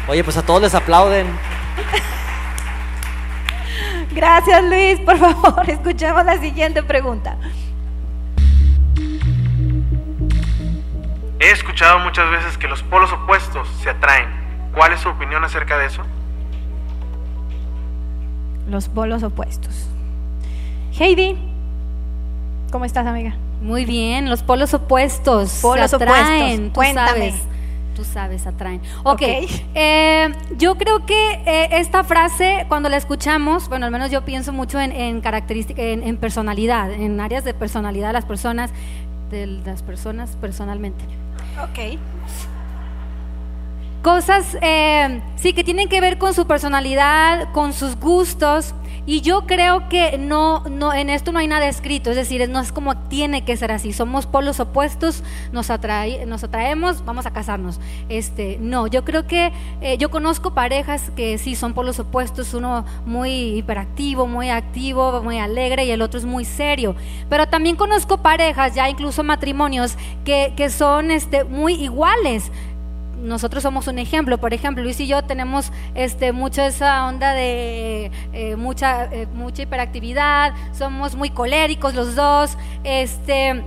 [0.07, 1.27] Oye, pues a todos les aplauden.
[4.11, 4.99] Gracias, Luis.
[5.01, 7.37] Por favor, escuchemos la siguiente pregunta.
[11.39, 14.27] He escuchado muchas veces que los polos opuestos se atraen.
[14.75, 16.01] ¿Cuál es su opinión acerca de eso?
[18.69, 19.87] Los polos opuestos.
[20.99, 21.37] Heidi,
[22.71, 23.35] ¿cómo estás, amiga?
[23.61, 25.49] Muy bien, los polos opuestos.
[25.49, 27.07] se Polos atraen, opuestos, tú cuéntame.
[27.31, 27.35] sabes.
[27.99, 28.81] Tú sabes, atraen.
[29.03, 29.21] Ok, Ok.
[29.75, 34.53] eh, yo creo que eh, esta frase, cuando la escuchamos, bueno, al menos yo pienso
[34.53, 38.71] mucho en, en características, en, en personalidad, en áreas de personalidad de las personas,
[39.29, 41.03] de las personas personalmente.
[41.61, 41.99] Ok.
[44.01, 48.73] Cosas, eh, sí, que tienen que ver con su personalidad, con sus gustos.
[49.09, 52.59] Y yo creo que no, no, en esto no hay nada escrito, es decir, no
[52.59, 53.91] es como tiene que ser así.
[53.91, 57.79] Somos polos opuestos, nos, atrae, nos atraemos, vamos a casarnos.
[58.07, 62.85] Este, no, yo creo que eh, yo conozco parejas que sí son polos opuestos, uno
[63.07, 66.95] muy hiperactivo, muy activo, muy alegre y el otro es muy serio.
[67.31, 72.51] Pero también conozco parejas, ya incluso matrimonios, que, que son este, muy iguales
[73.21, 74.37] nosotros somos un ejemplo.
[74.37, 76.33] Por ejemplo, Luis y yo tenemos este,
[76.65, 82.57] esa onda de eh, mucha, eh, mucha hiperactividad, somos muy coléricos los dos.
[82.83, 83.63] Este,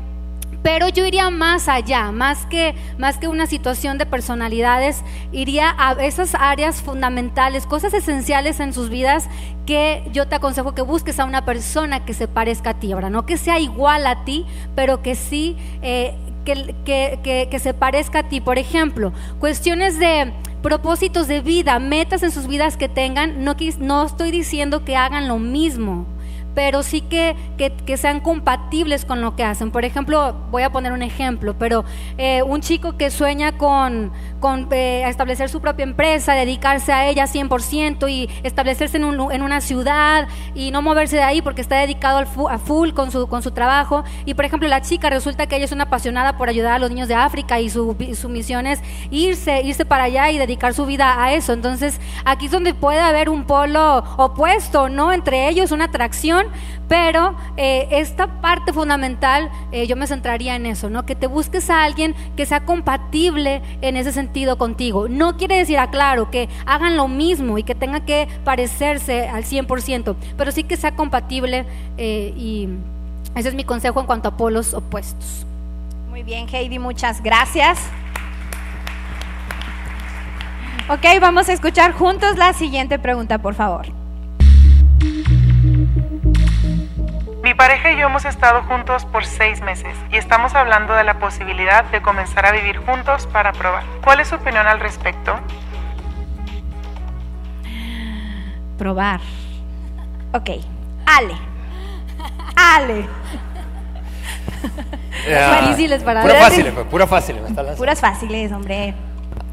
[0.63, 5.93] pero yo iría más allá, más que, más que una situación de personalidades, iría a
[6.05, 9.29] esas áreas fundamentales, cosas esenciales en sus vidas
[9.67, 13.11] que yo te aconsejo que busques a una persona que se parezca a ti, ahora
[13.11, 18.21] no que sea igual a ti, pero que sí, eh, que, que, que, se parezca
[18.21, 18.41] a ti.
[18.41, 24.05] Por ejemplo, cuestiones de propósitos de vida, metas en sus vidas que tengan, no, no
[24.05, 26.07] estoy diciendo que hagan lo mismo
[26.55, 29.71] pero sí que, que, sean compatibles con lo que hacen.
[29.71, 31.85] Por ejemplo, voy a poner un ejemplo, pero
[32.19, 37.27] eh, un chico que sueña con, con eh, establecer su propia empresa, dedicarse a ella
[37.27, 41.79] 100% y establecerse en, un, en, una ciudad y no moverse de ahí porque está
[41.79, 44.03] dedicado al a full con su, con su trabajo.
[44.27, 46.91] Y por ejemplo, la chica resulta que ella es una apasionada por ayudar a los
[46.91, 50.87] niños de África y su, su misión es irse, irse para allá y dedicar su
[50.87, 51.53] vida a eso.
[51.53, 55.13] Entonces, aquí es donde puede haber un polo opuesto, ¿no?
[55.13, 56.49] Entre ellos, una atracción
[56.89, 61.07] pero eh, esta parte fundamental eh, yo me centraría en eso, ¿no?
[61.07, 65.09] Que te busques a alguien que sea compatible en ese sentido contigo.
[65.09, 70.17] No quiere decir, aclaro, que hagan lo mismo y que tenga que parecerse al 100%,
[70.37, 71.65] pero sí que sea compatible
[71.97, 72.69] eh, y
[73.35, 75.47] ese es mi consejo en cuanto a polos opuestos.
[76.11, 77.79] Muy bien, Heidi, muchas gracias.
[80.89, 84.02] Ok, vamos a escuchar juntos la siguiente pregunta, por favor.
[87.43, 91.19] Mi pareja y yo hemos estado juntos por seis meses y estamos hablando de la
[91.19, 93.83] posibilidad de comenzar a vivir juntos para probar.
[94.05, 95.35] ¿Cuál es su opinión al respecto?
[98.79, 99.21] Probar.
[100.33, 100.51] Ok.
[101.05, 101.35] Ale.
[102.55, 103.07] Ale.
[105.63, 107.37] Difíciles para Pura fáciles, pues, pura fácil.
[107.77, 108.95] Puras fáciles, hombre.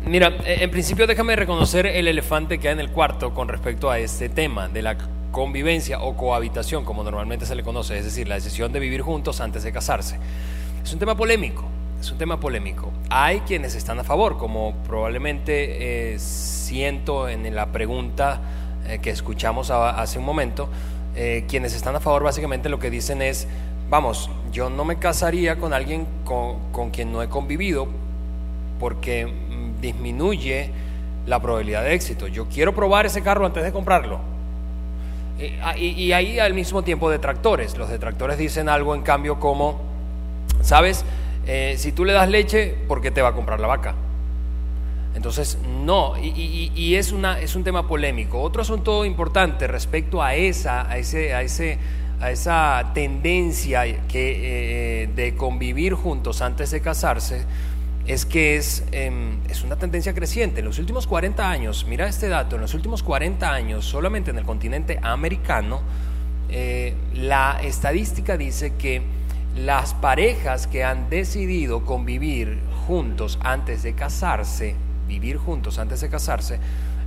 [0.06, 3.90] Mira, eh, en principio déjame reconocer el elefante que hay en el cuarto con respecto
[3.90, 4.96] a este tema de la
[5.32, 9.42] convivencia o cohabitación, como normalmente se le conoce, es decir, la decisión de vivir juntos
[9.42, 10.18] antes de casarse.
[10.84, 11.66] Es un tema polémico,
[12.00, 12.92] es un tema polémico.
[13.10, 18.42] Hay quienes están a favor, como probablemente eh, siento en la pregunta
[18.88, 20.70] eh, que escuchamos hace un momento,
[21.16, 23.48] eh, quienes están a favor básicamente lo que dicen es,
[23.90, 27.88] vamos, yo no me casaría con alguien con, con quien no he convivido
[28.80, 30.72] porque mm, disminuye
[31.26, 32.28] la probabilidad de éxito.
[32.28, 34.39] Yo quiero probar ese carro antes de comprarlo
[35.40, 37.78] eh, ah, y, ahí al mismo tiempo detractores.
[37.78, 39.82] Los detractores dicen algo en cambio como,
[40.62, 41.06] ¿sabes?
[41.48, 43.96] Eh, si tú le das leche, ¿por qué te va a comprar la vaca?
[45.16, 48.42] Entonces, no, y, es, una, es un tema polémico.
[48.42, 51.80] Otro asunto importante respecto a esa, a ese, a ese,
[52.22, 57.46] a esa tendencia que, eh, de convivir juntos antes de casarse,
[58.10, 60.62] es que es, em, es, una tendencia creciente.
[60.62, 64.40] En los últimos 40 años, mira este dato, en los últimos 40 años, solamente en
[64.40, 65.82] el continente americano,
[66.50, 69.04] eh, la estadística dice que
[69.56, 74.74] las parejas que han decidido convivir juntos antes de casarse,
[75.08, 76.60] vivir juntos antes de casarse,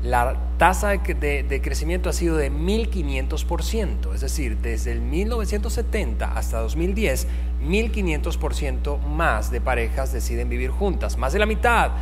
[0.02, 7.28] la tasa de, crecimiento ha sido de 1.500%, es decir, desde el 1970 hasta 2010,
[7.62, 11.16] 1.500% más de parejas deciden vivir juntas.
[11.16, 11.92] Más de la mitad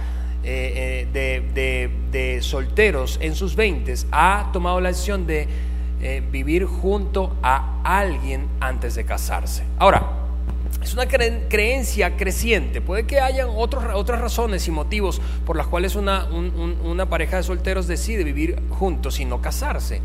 [0.42, 5.46] eh, eh, de, solteros en sus 20 ha tomado la decisión de
[6.00, 9.64] eh, vivir junto a alguien antes de casarse.
[9.78, 10.19] Ahora,
[10.82, 12.80] es una creencia creciente.
[12.80, 17.86] Puede que haya otras razones y motivos por las cuales una, una, pareja de solteros
[17.86, 20.00] decide vivir juntos y no casarse.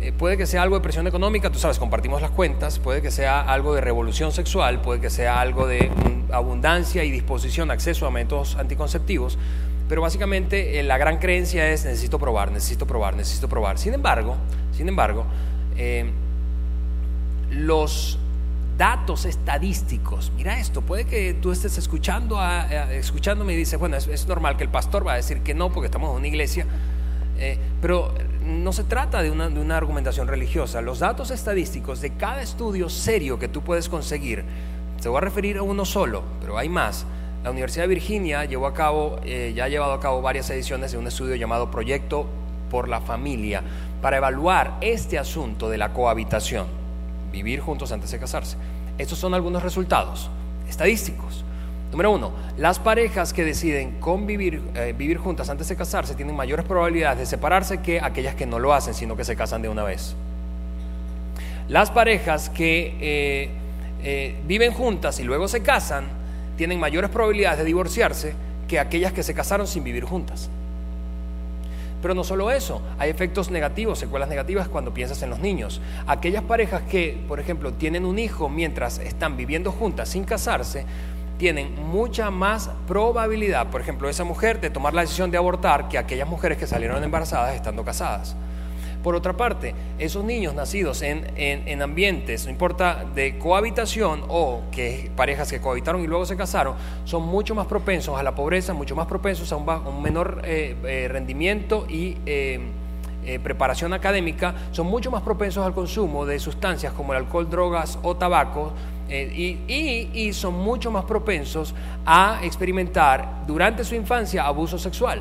[0.00, 3.10] Eh, puede que sea algo de presión económica, tú sabes, compartimos las cuentas, puede que
[3.10, 5.90] sea algo de revolución sexual, puede que sea algo de
[6.30, 9.38] abundancia y disposición, acceso a métodos anticonceptivos,
[9.88, 13.78] pero básicamente eh, la gran creencia es necesito probar, necesito probar, necesito probar.
[13.78, 14.36] Sin embargo,
[14.72, 15.24] sin embargo,
[15.76, 16.10] eh,
[17.50, 18.18] los
[18.76, 20.32] datos estadísticos.
[20.36, 24.64] Mira esto, puede que tú estés escuchando a, escuchándome y dices, bueno, es, normal que
[24.64, 26.66] el pastor va a decir que no porque estamos en una iglesia,
[27.38, 28.12] eh, pero
[28.44, 30.80] no se trata de una, de una, argumentación religiosa.
[30.80, 34.44] Los datos estadísticos de cada estudio serio que tú puedes conseguir,
[35.00, 37.06] te voy a referir a uno solo, pero hay más.
[37.42, 40.92] La Universidad de Virginia llevó a cabo, eh, ya ha llevado a cabo varias ediciones
[40.92, 42.26] de un estudio llamado Proyecto
[42.70, 43.62] por la Familia
[44.00, 46.83] para evaluar este asunto de la cohabitación
[47.34, 48.56] vivir juntos antes de casarse.
[48.96, 50.30] Estos son algunos resultados
[50.68, 51.44] estadísticos.
[51.90, 56.64] Número uno, las parejas que deciden convivir, eh, vivir juntas antes de casarse tienen mayores
[56.64, 59.82] probabilidades de separarse que aquellas que no lo hacen, sino que se casan de una
[59.82, 60.14] vez.
[61.68, 63.50] Las parejas que eh,
[64.02, 66.04] eh, viven juntas y luego se casan
[66.56, 68.34] tienen mayores probabilidades de divorciarse
[68.68, 70.50] que aquellas que se casaron sin vivir juntas.
[72.04, 75.80] Pero no solo eso, hay efectos negativos, secuelas negativas cuando piensas en los niños.
[76.06, 80.84] Aquellas parejas que, por ejemplo, tienen un hijo mientras están viviendo juntas sin casarse,
[81.38, 85.96] tienen mucha más probabilidad, por ejemplo, esa mujer de tomar la decisión de abortar que
[85.96, 88.36] aquellas mujeres que salieron embarazadas estando casadas.
[89.04, 95.50] Por otra parte, esos niños nacidos en, ambientes, no importa de cohabitación o que parejas
[95.50, 99.06] que cohabitaron y luego se casaron, son mucho más propensos a la pobreza, mucho más
[99.06, 102.60] propensos a un, menor eh, eh, rendimiento y eh,
[103.42, 108.16] preparación académica, son mucho más propensos al consumo de sustancias como el alcohol, drogas o
[108.16, 108.72] tabaco,
[109.10, 111.74] y, son mucho más propensos
[112.06, 115.20] a experimentar durante su infancia abuso sexual.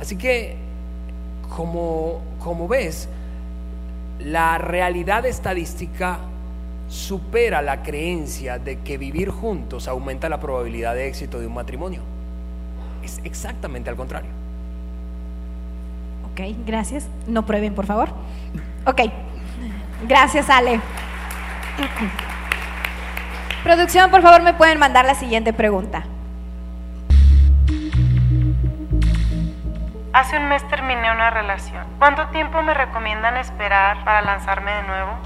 [0.00, 0.71] Así que
[1.54, 3.08] como, como ves,
[4.18, 6.18] la realidad estadística
[6.88, 12.02] supera la creencia de que vivir juntos aumenta la probabilidad de éxito de un matrimonio.
[13.02, 14.30] Es exactamente al contrario.
[16.30, 17.06] Ok, gracias.
[17.26, 18.10] No prueben, por favor.
[18.86, 19.02] Ok,
[20.08, 20.80] gracias, Ale.
[23.62, 26.04] Producción, por favor, me pueden mandar la siguiente pregunta.
[30.22, 31.84] Hace un mes terminé una relación.
[31.98, 35.18] ¿Cuánto tiempo me recomiendan esperar para lanzarme de nuevo?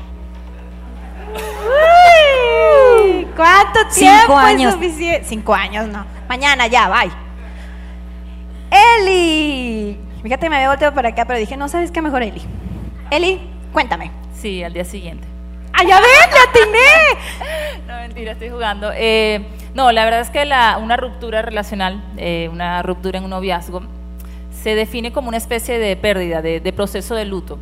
[3.37, 4.73] ¿Cuánto tiempo Cinco años.
[4.73, 5.29] suficiente?
[5.29, 6.07] Cinco años, no.
[6.31, 7.13] Mañana ya, bye.
[8.71, 10.01] Eli.
[10.23, 12.43] Fíjate, me había volteado para acá, pero dije, no, ¿sabes qué mejor, Eli?
[13.11, 14.11] Eli, cuéntame.
[14.33, 15.29] Sí, al día siguiente.
[15.75, 17.87] ¡Ah, ya ven, ya atiné!
[17.87, 18.91] no, mentira, estoy jugando.
[18.95, 23.31] Eh, no, la verdad es que la, una ruptura relacional, eh, una ruptura en un
[23.31, 23.83] noviazgo,
[24.67, 27.57] se define como una especie de pérdida, de, proceso de luto.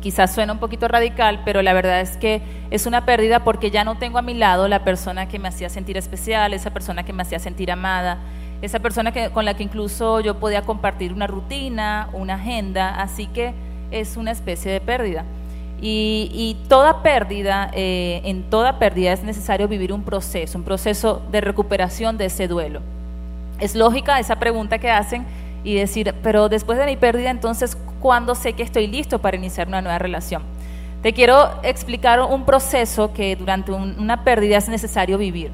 [0.00, 2.42] Quizás suena un poquito radical, pero la verdad es que
[2.72, 5.68] es una pérdida porque ya no tengo a mi lado la persona que me hacía
[5.68, 8.18] sentir especial, esa persona que me hacía sentir amada,
[8.60, 13.28] esa persona que, con la que incluso yo podía compartir una rutina, una agenda, así
[13.28, 13.54] que
[13.92, 15.24] es una especie de pérdida.
[15.80, 21.40] Y, toda pérdida, eh, en toda pérdida es necesario vivir un proceso, un proceso de
[21.40, 22.80] recuperación de ese duelo.
[23.60, 25.24] Es lógica esa pregunta que hacen
[25.64, 29.68] y decir, pero después de mi pérdida, entonces, ¿cuándo sé que estoy listo para iniciar
[29.68, 30.42] una nueva relación?
[31.02, 35.50] Te quiero explicar un proceso que durante una pérdida es necesario vivir.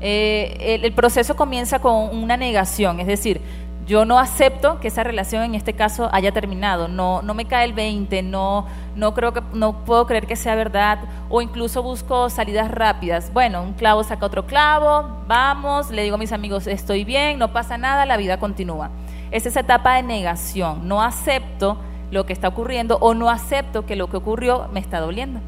[0.00, 3.40] Eh, el, proceso comienza con una negación, es decir,
[3.88, 7.64] yo no acepto que esa relación en este caso haya terminado, no, no me cae
[7.64, 10.98] el 20, no, no, creo que, no puedo creer que sea verdad,
[11.30, 13.32] o incluso busco salidas rápidas.
[13.32, 17.54] Bueno, un clavo saca otro clavo, vamos, le digo a mis amigos, estoy bien, no
[17.54, 18.90] pasa nada, la vida continúa.
[19.30, 21.78] Es esa etapa de negación, no acepto
[22.10, 25.40] lo que está ocurriendo o no acepto que lo que ocurrió me está doliendo.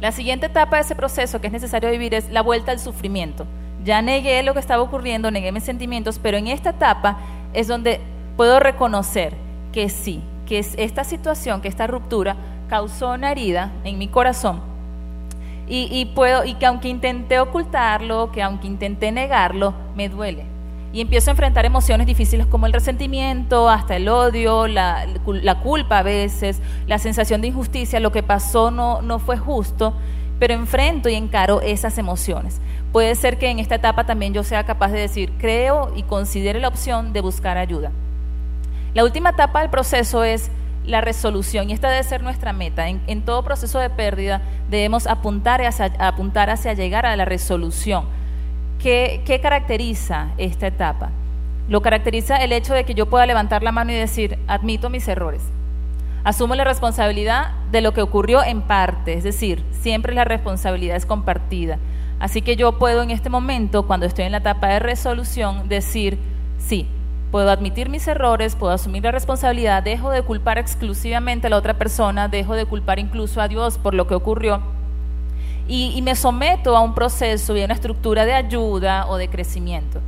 [0.00, 3.46] La siguiente etapa de ese proceso que es necesario vivir es la vuelta al sufrimiento
[3.84, 7.18] ya negué lo que estaba ocurriendo, negué mis sentimientos, pero en esta etapa
[7.54, 8.00] es donde
[8.36, 9.34] puedo reconocer
[9.72, 12.36] que sí, que esta situación, que esta ruptura
[12.68, 14.74] causó una herida en mi corazón
[15.66, 20.44] y, puedo, y que aunque intenté ocultarlo, que aunque intenté negarlo, me duele.
[20.92, 25.06] Y empiezo a enfrentar emociones difíciles como el resentimiento, hasta el odio, la,
[25.62, 29.94] culpa a veces, la sensación de injusticia, lo que pasó no, no fue justo,
[30.38, 32.60] pero enfrento y encaro esas emociones
[32.94, 36.60] puede ser que en esta etapa también yo sea capaz de decir, creo y considere
[36.60, 37.90] la opción de buscar ayuda.
[38.94, 40.48] La última etapa del proceso es
[40.86, 42.86] la resolución y esta debe ser nuestra meta.
[42.88, 48.04] En, todo proceso de pérdida debemos apuntar hacia, apuntar hacia llegar a la resolución.
[48.78, 51.10] ¿Qué, ¿Qué caracteriza esta etapa?
[51.68, 55.08] Lo caracteriza el hecho de que yo pueda levantar la mano y decir, admito mis
[55.08, 55.42] errores.
[56.22, 61.06] Asumo la responsabilidad de lo que ocurrió en parte, es decir, siempre la responsabilidad es
[61.06, 61.80] compartida.
[62.20, 66.18] Así que yo puedo en este momento, cuando estoy en la etapa de resolución, decir,
[66.58, 66.86] sí,
[67.30, 71.74] puedo admitir mis errores, puedo asumir la responsabilidad, dejo de culpar exclusivamente a la otra
[71.74, 74.62] persona, dejo de culpar incluso a Dios por lo que ocurrió
[75.66, 80.00] y, me someto a un proceso y a una estructura de ayuda o de crecimiento.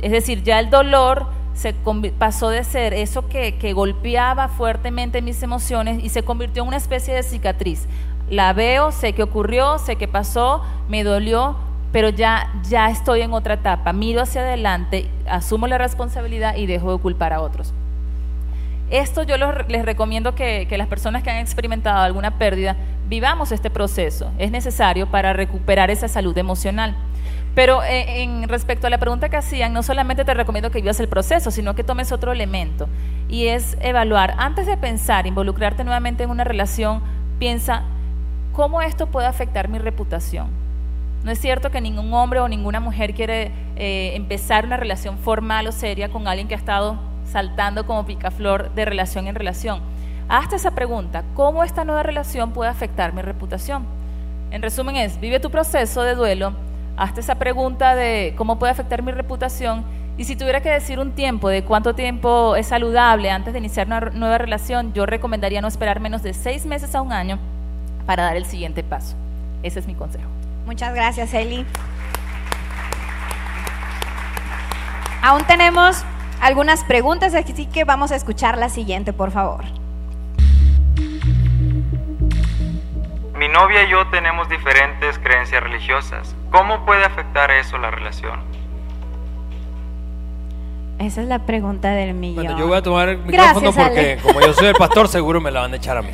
[0.00, 1.74] Es decir, ya el dolor se
[2.18, 6.78] pasó de ser eso que, que golpeaba fuertemente mis emociones y se convirtió en una
[6.78, 7.86] especie de cicatriz
[8.32, 11.54] la veo, sé qué ocurrió, sé qué pasó, me dolió,
[11.92, 16.96] pero ya, ya estoy en otra etapa, miro hacia adelante, asumo la responsabilidad y dejo
[16.96, 17.74] de culpar a otros.
[18.88, 22.76] Esto yo les recomiendo que, las personas que han experimentado alguna pérdida
[23.06, 24.30] vivamos este proceso.
[24.38, 26.96] Es necesario para recuperar esa salud emocional.
[27.54, 31.00] Pero eh, en respecto a la pregunta que hacían, no solamente te recomiendo que vivas
[31.00, 32.88] el proceso, sino que tomes otro elemento
[33.28, 34.34] y es evaluar.
[34.38, 37.02] Antes de pensar, involucrarte nuevamente en una relación,
[37.38, 37.82] piensa
[38.52, 40.48] ¿Cómo esto puede afectar mi reputación?
[41.24, 45.66] No es cierto que ningún hombre o ninguna mujer quiere eh, empezar una relación formal
[45.68, 49.80] o seria con alguien que ha estado saltando como picaflor de relación en relación.
[50.28, 53.86] Hazte esa pregunta, ¿cómo esta nueva relación puede afectar mi reputación?
[54.50, 56.52] En resumen es, vive tu proceso de duelo,
[56.98, 59.82] hazte esa pregunta de cómo puede afectar mi reputación
[60.18, 63.86] y si tuviera que decir un tiempo de cuánto tiempo es saludable antes de iniciar
[63.86, 67.38] una nueva relación, yo recomendaría no esperar menos de seis meses a un año
[68.06, 69.16] para dar el siguiente paso.
[69.62, 70.28] Ese es mi consejo.
[70.66, 71.64] Muchas gracias, Eli.
[75.22, 76.04] Aún tenemos
[76.40, 79.64] algunas preguntas, así que vamos a escuchar la siguiente, por favor.
[83.38, 86.34] Mi novia y yo tenemos diferentes creencias religiosas.
[86.50, 88.40] ¿Cómo puede afectar eso la relación?
[90.98, 92.44] Esa es la pregunta del millón.
[92.44, 94.22] Bueno, yo voy a tomar el micrófono Gracias, porque Ale.
[94.22, 96.10] como yo soy el pastor, seguro me la van a echar a mí.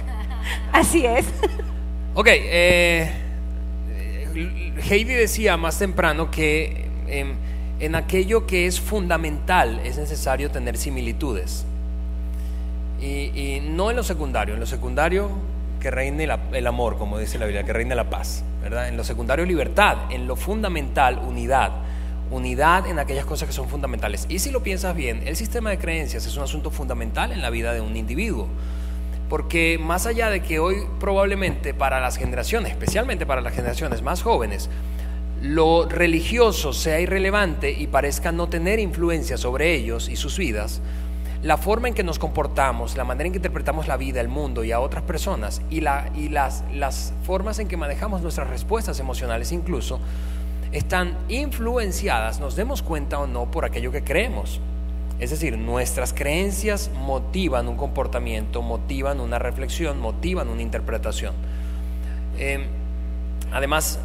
[0.73, 1.27] Así es.
[2.19, 3.13] Ok, eh,
[4.91, 7.37] Heidi decía más temprano que em,
[7.79, 11.65] en aquello que es fundamental es necesario tener similitudes.
[13.01, 15.31] Y, no en lo secundario, en lo secundario
[15.79, 18.89] que reine el amor, como dice la Biblia, que reine la paz, ¿verdad?
[18.89, 21.71] En lo secundario libertad, en lo fundamental unidad.
[22.33, 24.27] Unidad en aquellas cosas que son fundamentales.
[24.29, 27.51] Y si lo piensas bien, el sistema de creencias es un asunto fundamental en la
[27.51, 28.49] vida de un individuo.
[29.29, 34.23] Porque más allá de que hoy probablemente para las generaciones, especialmente para las generaciones más
[34.23, 34.71] jóvenes,
[35.43, 40.81] lo religioso sea irrelevante y parezca no tener influencia sobre ellos y sus vidas,
[41.43, 44.65] la forma en que nos comportamos, la manera en que interpretamos la vida, el mundo
[44.65, 48.99] y a otras personas y, la, y las, las formas en que manejamos nuestras respuestas
[48.99, 50.01] emocionales incluso,
[50.73, 54.61] están influenciadas, nos demos cuenta o no, por aquello que creemos.
[55.19, 61.35] Es decir, nuestras creencias motivan un comportamiento, motivan una reflexión, motivan una interpretación.
[62.39, 62.65] Eh,
[63.53, 63.99] además,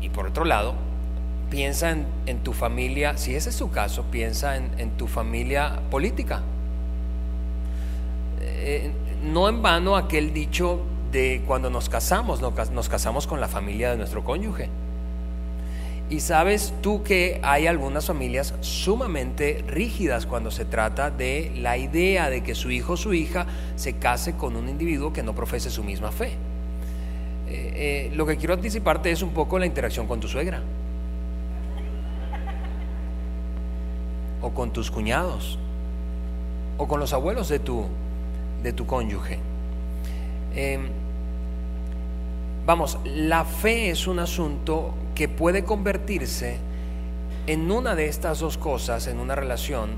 [0.00, 0.74] y por otro lado,
[1.50, 6.42] piensa en, tu familia, si ese es tu caso, piensa en, tu familia política.
[8.40, 8.92] Eh,
[9.24, 13.48] no en vano aquel dicho de cuando nos casamos, no cas- nos casamos con la
[13.48, 14.68] familia de nuestro cónyuge.
[16.10, 22.28] Y sabes tú que hay algunas familias sumamente rígidas cuando se trata de la idea
[22.28, 23.46] de que su hijo o su hija
[23.76, 26.32] se case con un individuo que no profese su misma fe.
[27.48, 30.60] Eh, eh, lo que quiero anticiparte es un poco la interacción con tu suegra.
[34.42, 35.60] O con tus cuñados.
[36.76, 37.86] O con los abuelos de tu,
[38.64, 39.38] de tu cónyuge.
[40.56, 40.88] Em,
[42.70, 46.58] Vamos, la fe es un asunto que puede convertirse
[47.46, 49.90] en una de estas dos cosas en una relación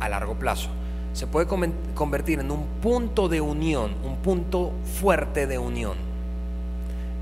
[0.00, 0.70] a largo plazo.
[1.12, 1.46] Se puede
[1.94, 5.96] convertir en un punto de unión, un punto fuerte de unión,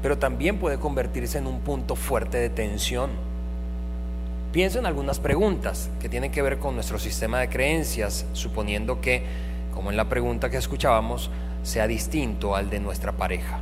[0.00, 3.10] pero también puede convertirse en un punto fuerte de tensión.
[4.50, 9.24] Pienso en algunas preguntas que tienen que ver con nuestro sistema de creencias, suponiendo que,
[9.74, 11.30] como en la pregunta que escuchábamos,
[11.62, 13.60] sea distinto al de nuestra pareja.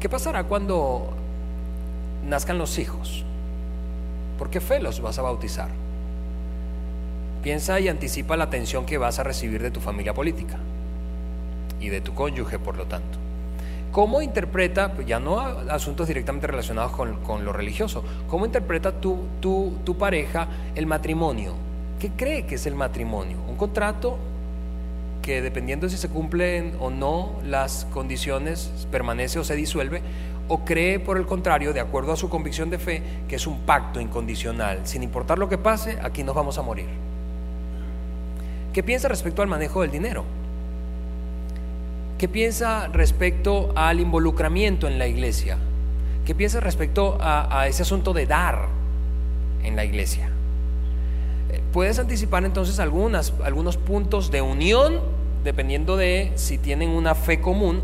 [0.00, 1.14] ¿Qué pasará cuando
[2.26, 3.24] nazcan los hijos?
[4.38, 5.68] ¿Por qué fe los vas a bautizar?
[7.42, 10.58] Piensa y anticipa la atención que vas a recibir de tu familia política
[11.80, 13.18] y de tu cónyuge, por lo tanto.
[13.92, 19.26] ¿Cómo interpreta, pues ya no asuntos directamente relacionados con, con lo religioso, cómo interpreta tu,
[19.40, 21.54] tu, tu pareja el matrimonio?
[22.00, 23.36] ¿Qué cree que es el matrimonio?
[23.48, 24.18] ¿Un contrato
[25.24, 30.02] que dependiendo si se cumplen o no las condiciones, permanece o se disuelve,
[30.48, 33.60] o cree por el contrario, de acuerdo a su convicción de fe, que es un
[33.60, 34.80] pacto incondicional.
[34.84, 36.88] Sin importar lo que pase, aquí nos vamos a morir.
[38.72, 40.24] ¿Qué piensa respecto al manejo del dinero?
[42.18, 45.58] ¿Qué piensa respecto al involucramiento en la iglesia?
[46.24, 48.68] ¿Qué piensa respecto a, ese asunto de dar
[49.62, 50.30] en la iglesia?
[51.72, 55.00] Puedes anticipar entonces algunas, algunos puntos de unión,
[55.44, 57.82] dependiendo de si tienen una fe común,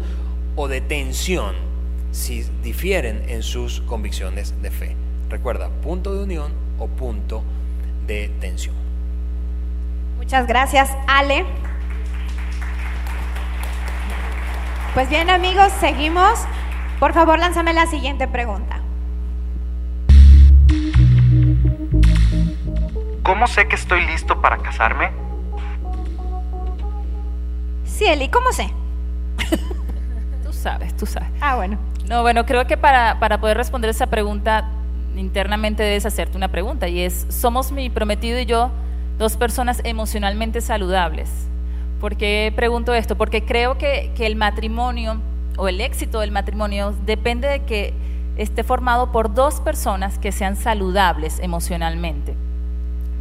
[0.56, 1.69] o de tensión,
[2.12, 4.96] si difieren en sus convicciones de fe.
[5.28, 7.42] Recuerda, punto de unión o punto
[8.06, 8.74] de tensión.
[10.16, 11.44] Muchas gracias, Ale.
[14.94, 16.40] Pues bien, amigos, seguimos.
[16.98, 18.80] Por favor, lánzame la siguiente pregunta.
[23.22, 25.10] ¿Cómo sé que estoy listo para casarme?
[27.84, 28.68] Sí, Eli, ¿cómo sé?
[30.42, 31.30] Tú sabes, tú sabes.
[31.40, 31.78] Ah, bueno.
[32.10, 34.68] No, bueno, creo que para, para poder responder esa pregunta,
[35.16, 38.72] internamente debes hacerte una pregunta y es, ¿somos mi prometido y yo
[39.16, 41.30] dos personas emocionalmente saludables?
[42.00, 43.16] ¿Por qué pregunto esto?
[43.16, 45.20] Porque creo que, que el matrimonio
[45.56, 47.94] o el éxito del matrimonio depende de que
[48.36, 52.34] esté formado por dos personas que sean saludables emocionalmente.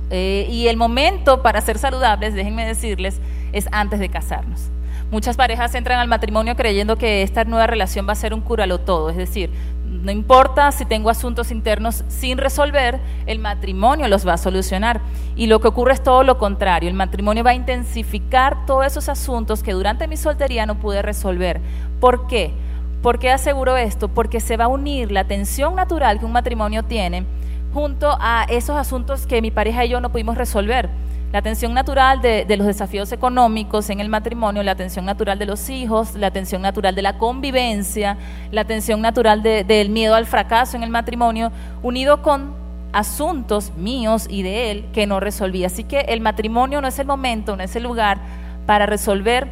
[0.10, 3.22] Eh, y el momento para ser saludables, déjenme decirles,
[3.52, 4.72] es antes de casarnos.
[5.12, 8.78] Muchas parejas entran al matrimonio creyendo que esta nueva relación va a ser un curalo
[8.80, 9.50] todo, es decir,
[9.84, 15.02] no importa si tengo asuntos internos sin resolver, el matrimonio los va a solucionar.
[15.36, 19.10] Y lo que ocurre es todo lo contrario, el matrimonio va a intensificar todos esos
[19.10, 21.60] asuntos que durante mi soltería no pude resolver.
[22.00, 22.54] ¿Por qué?
[23.02, 24.10] ¿Por qué aseguro esto?
[24.10, 27.26] Porque se va a unir la tensión natural que un matrimonio tiene
[27.74, 30.90] junto a esos asuntos que mi pareja y yo no pudimos resolver.
[31.32, 35.70] La atención natural de, los desafíos económicos en el matrimonio, la atención natural de los
[35.70, 38.18] hijos, la atención natural de la convivencia,
[38.52, 41.52] la atención natural del miedo al fracaso en el matrimonio,
[41.84, 42.56] unido con
[42.94, 45.66] asuntos míos y de él que no resolví.
[45.66, 48.18] Así que el matrimonio no es el momento, no es el lugar
[48.66, 49.48] para resolver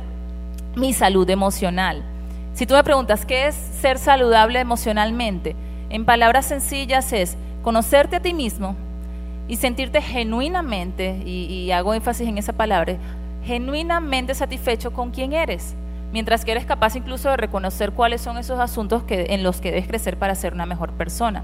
[0.75, 2.01] mi salud emocional.
[2.55, 5.55] Si tú me preguntas, ¿qué es ser saludable emocionalmente?
[5.91, 8.75] En palabras sencillas es conocerte a ti mismo,
[9.47, 12.97] y sentirte genuinamente, y, hago énfasis en esa palabra,
[13.43, 15.75] genuinamente satisfecho con quien eres,
[16.11, 19.71] mientras que eres capaz incluso de reconocer cuáles son esos asuntos que, en los que
[19.71, 21.43] debes crecer para ser una mejor persona.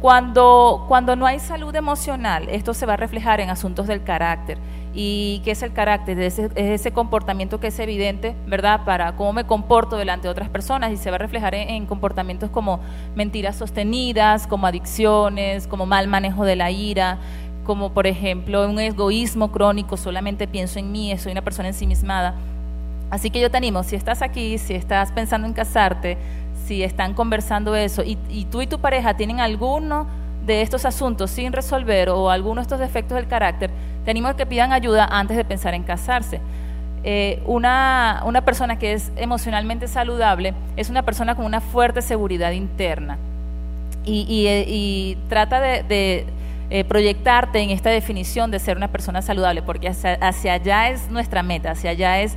[0.00, 4.56] Cuando, cuando no hay salud emocional, esto se va a reflejar en asuntos del carácter.
[4.94, 6.18] ¿Y qué es el carácter?
[6.18, 8.84] Es ese, es ese comportamiento que es evidente, ¿verdad?
[8.86, 12.48] Para cómo me comporto delante de otras personas y se va a reflejar en, comportamientos
[12.48, 12.80] como
[13.14, 17.18] mentiras sostenidas, como adicciones, como mal manejo de la ira,
[17.64, 22.34] como por ejemplo un egoísmo crónico, solamente pienso en mí, soy una persona ensimismada.
[23.10, 26.16] Así que yo te animo, si estás aquí, si estás pensando en casarte,
[26.70, 30.06] si están conversando eso y, tú y tu pareja tienen alguno
[30.46, 33.72] de estos asuntos sin resolver o alguno de estos defectos del carácter,
[34.04, 36.40] te animo a que pidan ayuda antes de pensar en casarse.
[37.02, 43.18] Eh, una, persona que es emocionalmente saludable es una persona con una fuerte seguridad interna
[44.04, 46.24] y, eh, trata de,
[46.70, 51.42] eh, proyectarte en esta definición de ser una persona saludable, porque hacia allá es nuestra
[51.42, 52.36] meta, hacia allá es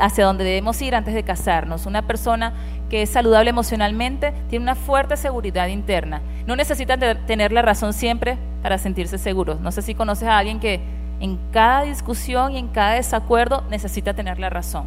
[0.00, 1.86] hacia donde debemos ir antes de casarnos.
[1.86, 2.52] Una persona
[2.90, 6.20] que es saludable emocionalmente tiene una fuerte seguridad interna.
[6.46, 9.58] No necesita tener la razón siempre para sentirse seguro.
[9.60, 10.80] No sé si conoces a alguien que
[11.20, 14.86] en cada discusión y en cada desacuerdo necesita tener la razón.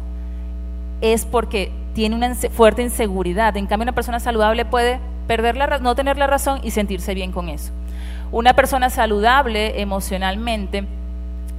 [1.00, 3.56] Es porque tiene una fuerte inseguridad.
[3.56, 7.32] En cambio, una persona saludable puede perder la, no tener la razón y sentirse bien
[7.32, 7.72] con eso.
[8.30, 10.86] Una persona saludable emocionalmente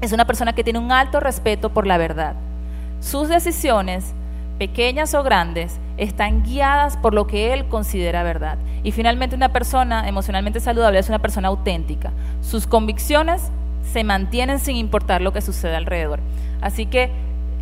[0.01, 2.35] es una persona que tiene un alto respeto por la verdad
[3.03, 4.13] sus decisiones,
[4.57, 8.57] pequeñas o grandes, están guiadas por lo que él considera verdad.
[8.81, 12.11] Y finalmente una persona emocionalmente saludable es una persona auténtica.
[12.41, 13.51] Sus convicciones
[13.91, 16.21] se mantienen sin importar lo que sucede alrededor.
[16.61, 17.11] Así que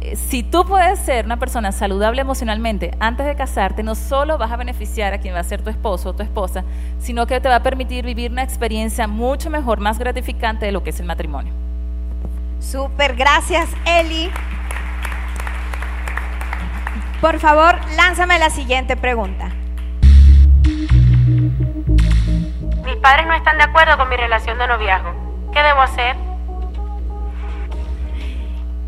[0.01, 4.51] eh, si tú puedes ser una persona saludable emocionalmente antes de casarte, no solo vas
[4.51, 6.63] a beneficiar a quien va a ser tu esposo o tu esposa,
[6.99, 10.83] sino que te va a permitir vivir una experiencia mucho mejor, más gratificante de lo
[10.83, 11.51] que es el matrimonio.
[12.59, 14.29] Súper, gracias Eli.
[17.21, 19.51] Por favor, lánzame la siguiente pregunta.
[22.83, 25.13] Mis padres no están de acuerdo con mi relación de noviazgo.
[25.53, 26.15] ¿Qué debo hacer?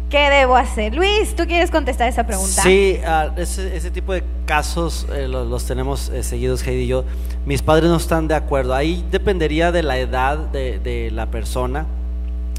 [0.09, 0.95] ¿Qué debo hacer?
[0.95, 2.63] Luis, ¿tú quieres contestar esa pregunta?
[2.63, 7.05] Sí, ah, ese, tipo de casos eh, los, tenemos eh, seguidos, Heidi y yo.
[7.45, 8.73] Mis padres no están de acuerdo.
[8.73, 11.85] Ahí dependería de la edad de, la persona.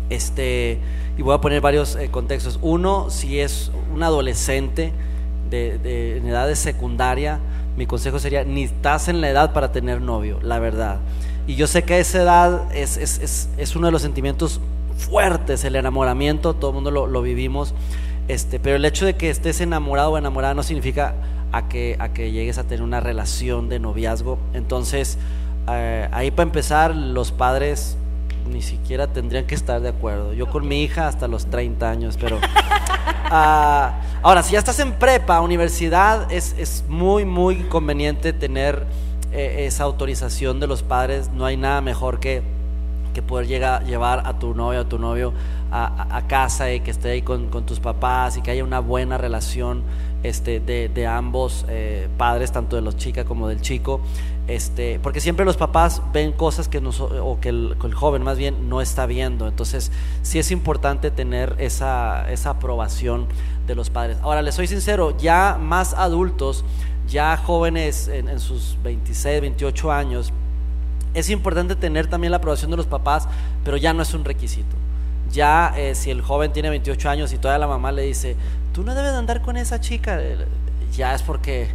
[0.09, 0.79] Este,
[1.19, 2.61] y voy a poner varios eh, contextos.
[2.63, 4.93] Uno, si es un adolescente,
[5.55, 7.39] en edad de secundaria,
[7.77, 10.99] mi consejo sería, ni estás en la edad para tener novio, la verdad.
[11.47, 14.61] Y yo sé que esa edad es, es, es, uno de los sentimientos
[14.97, 17.75] fuertes, el enamoramiento, todo el mundo lo, lo, vivimos,
[18.29, 21.15] este, pero el hecho de que estés enamorado o enamorada no significa
[21.53, 24.39] a que, a que llegues a tener una relación de noviazgo.
[24.55, 25.19] Entonces,
[25.69, 27.97] eh, ahí para empezar, los padres
[28.49, 30.33] ni siquiera tendrían que estar de acuerdo.
[30.33, 32.39] Yo con mi hija hasta los 30 años, pero...
[33.37, 38.87] Ah, ahora, si ya estás en prepa, universidad, es, es muy, muy conveniente tener
[39.33, 41.31] eh, esa autorización de los padres.
[41.33, 42.43] No hay nada mejor que,
[43.15, 45.33] que poder llegar, llevar a tu novio a tu novio
[45.71, 49.83] a, casa y que esté ahí con, tus papás y que haya una buena relación
[50.23, 54.01] este, de, ambos eh, padres, tanto de los chicas como del chico.
[54.47, 58.81] Este, porque siempre los papás ven cosas que, o que el, joven más bien no
[58.81, 59.49] está viendo.
[59.49, 59.91] Entonces,
[60.23, 63.27] sí es importante tener esa, esa aprobación
[63.67, 64.19] de los padres.
[64.23, 66.65] Ahora, les soy sincero, ya más adultos,
[67.09, 70.33] ya jóvenes en, sus 26, 28 años,
[71.15, 73.29] es importante tener también la aprobación de los papás,
[73.65, 74.77] pero ya no es un requisito.
[75.33, 78.37] Ya eh, si el joven tiene 28 años y toda la mamá le dice,
[78.73, 80.21] tú no debes andar con esa chica,
[80.93, 81.69] ya es porque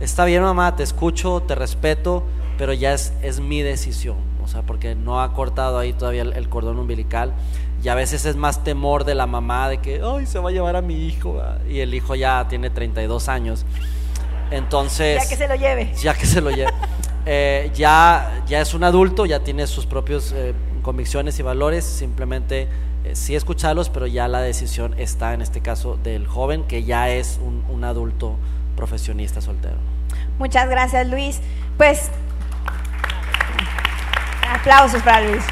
[0.00, 2.24] está bien mamá, te escucho, te respeto,
[2.58, 6.32] pero ya es, es mi decisión, o sea, porque no ha cortado ahí todavía el,
[6.32, 7.32] el cordón umbilical
[7.84, 10.52] y a veces es más temor de la mamá de que, ay, se va a
[10.52, 11.60] llevar a mi hijo, ¿verdad?
[11.68, 13.66] y el hijo ya tiene 32 años.
[14.50, 15.22] Entonces...
[15.22, 15.92] Ya que se lo lleve.
[16.00, 16.72] Ya que se lo lleve.
[17.26, 22.68] Eh, ya, ya es un adulto, ya tiene sus propios eh, convicciones y valores, simplemente
[23.04, 27.08] eh, sí escucharlos, pero ya la decisión está en este caso del joven que ya
[27.08, 28.36] es un, un adulto
[28.76, 29.76] profesionista soltero.
[30.38, 31.40] Muchas gracias, Luis.
[31.78, 32.10] Pues,
[34.50, 35.44] aplausos para Luis.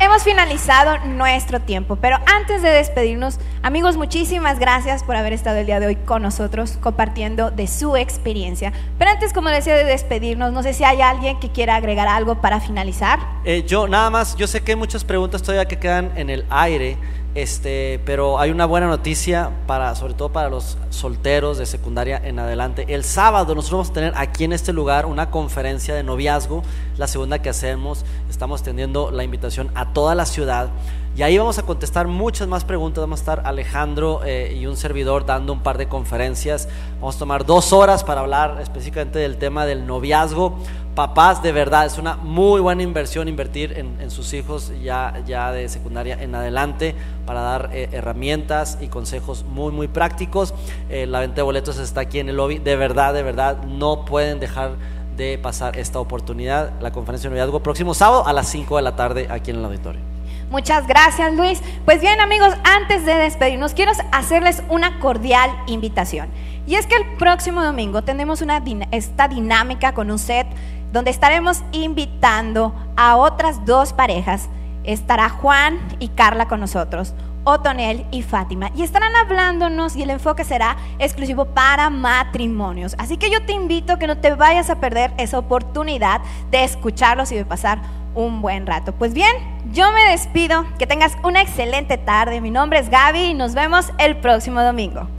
[0.00, 5.66] Hemos finalizado nuestro tiempo, pero antes de despedirnos, amigos, muchísimas gracias por haber estado el
[5.66, 8.72] día de hoy con nosotros compartiendo de su experiencia.
[8.98, 12.40] Pero antes, como decía, de despedirnos, no sé si hay alguien que quiera agregar algo
[12.40, 13.20] para finalizar.
[13.44, 16.44] Eh, yo nada más, yo sé que hay muchas preguntas todavía que quedan en el
[16.50, 16.98] aire,
[17.34, 22.38] este, pero hay una buena noticia para, sobre todo para los solteros de secundaria en
[22.38, 22.84] adelante.
[22.88, 26.62] El sábado nosotros vamos a tener aquí en este lugar una conferencia de noviazgo,
[26.98, 28.04] la segunda que hacemos.
[28.28, 30.68] Estamos teniendo la invitación a toda la ciudad.
[31.14, 33.02] Y ahí vamos a contestar muchas más preguntas.
[33.02, 36.70] Vamos a estar Alejandro eh, y un servidor dando un par de conferencias.
[37.00, 40.56] Vamos a tomar dos horas para hablar específicamente del tema del noviazgo.
[40.94, 45.68] Papás, de verdad, es una muy buena inversión invertir en, sus hijos ya, ya de
[45.68, 46.94] secundaria en adelante
[47.26, 50.54] para dar eh, herramientas y consejos muy, muy prácticos.
[50.88, 52.58] Eh, la venta de boletos está aquí en el lobby.
[52.58, 54.72] De verdad, de verdad, no pueden dejar
[55.18, 56.72] de pasar esta oportunidad.
[56.80, 59.64] La conferencia de noviazgo próximo sábado a las 5 de la tarde aquí en el
[59.66, 60.11] auditorio.
[60.52, 61.62] Muchas gracias, Luis.
[61.86, 66.28] Pues bien, amigos, antes de despedirnos, quiero hacerles una cordial invitación.
[66.66, 70.46] Y es que el próximo domingo tendremos una esta dinámica con un set
[70.92, 74.50] donde estaremos invitando a otras dos parejas.
[74.84, 78.70] Estará Juan y Carla con nosotros, Otonel y Fátima.
[78.76, 82.94] Y estarán hablándonos y el enfoque será exclusivo para matrimonios.
[82.98, 87.32] Así que yo te invito que no te vayas a perder esa oportunidad de escucharlos
[87.32, 88.92] y de pasar un buen rato.
[88.92, 89.32] Pues bien,
[89.72, 90.66] yo me despido.
[90.78, 92.40] Que tengas una excelente tarde.
[92.40, 95.08] Mi nombre es Gaby y nos vemos el próximo domingo.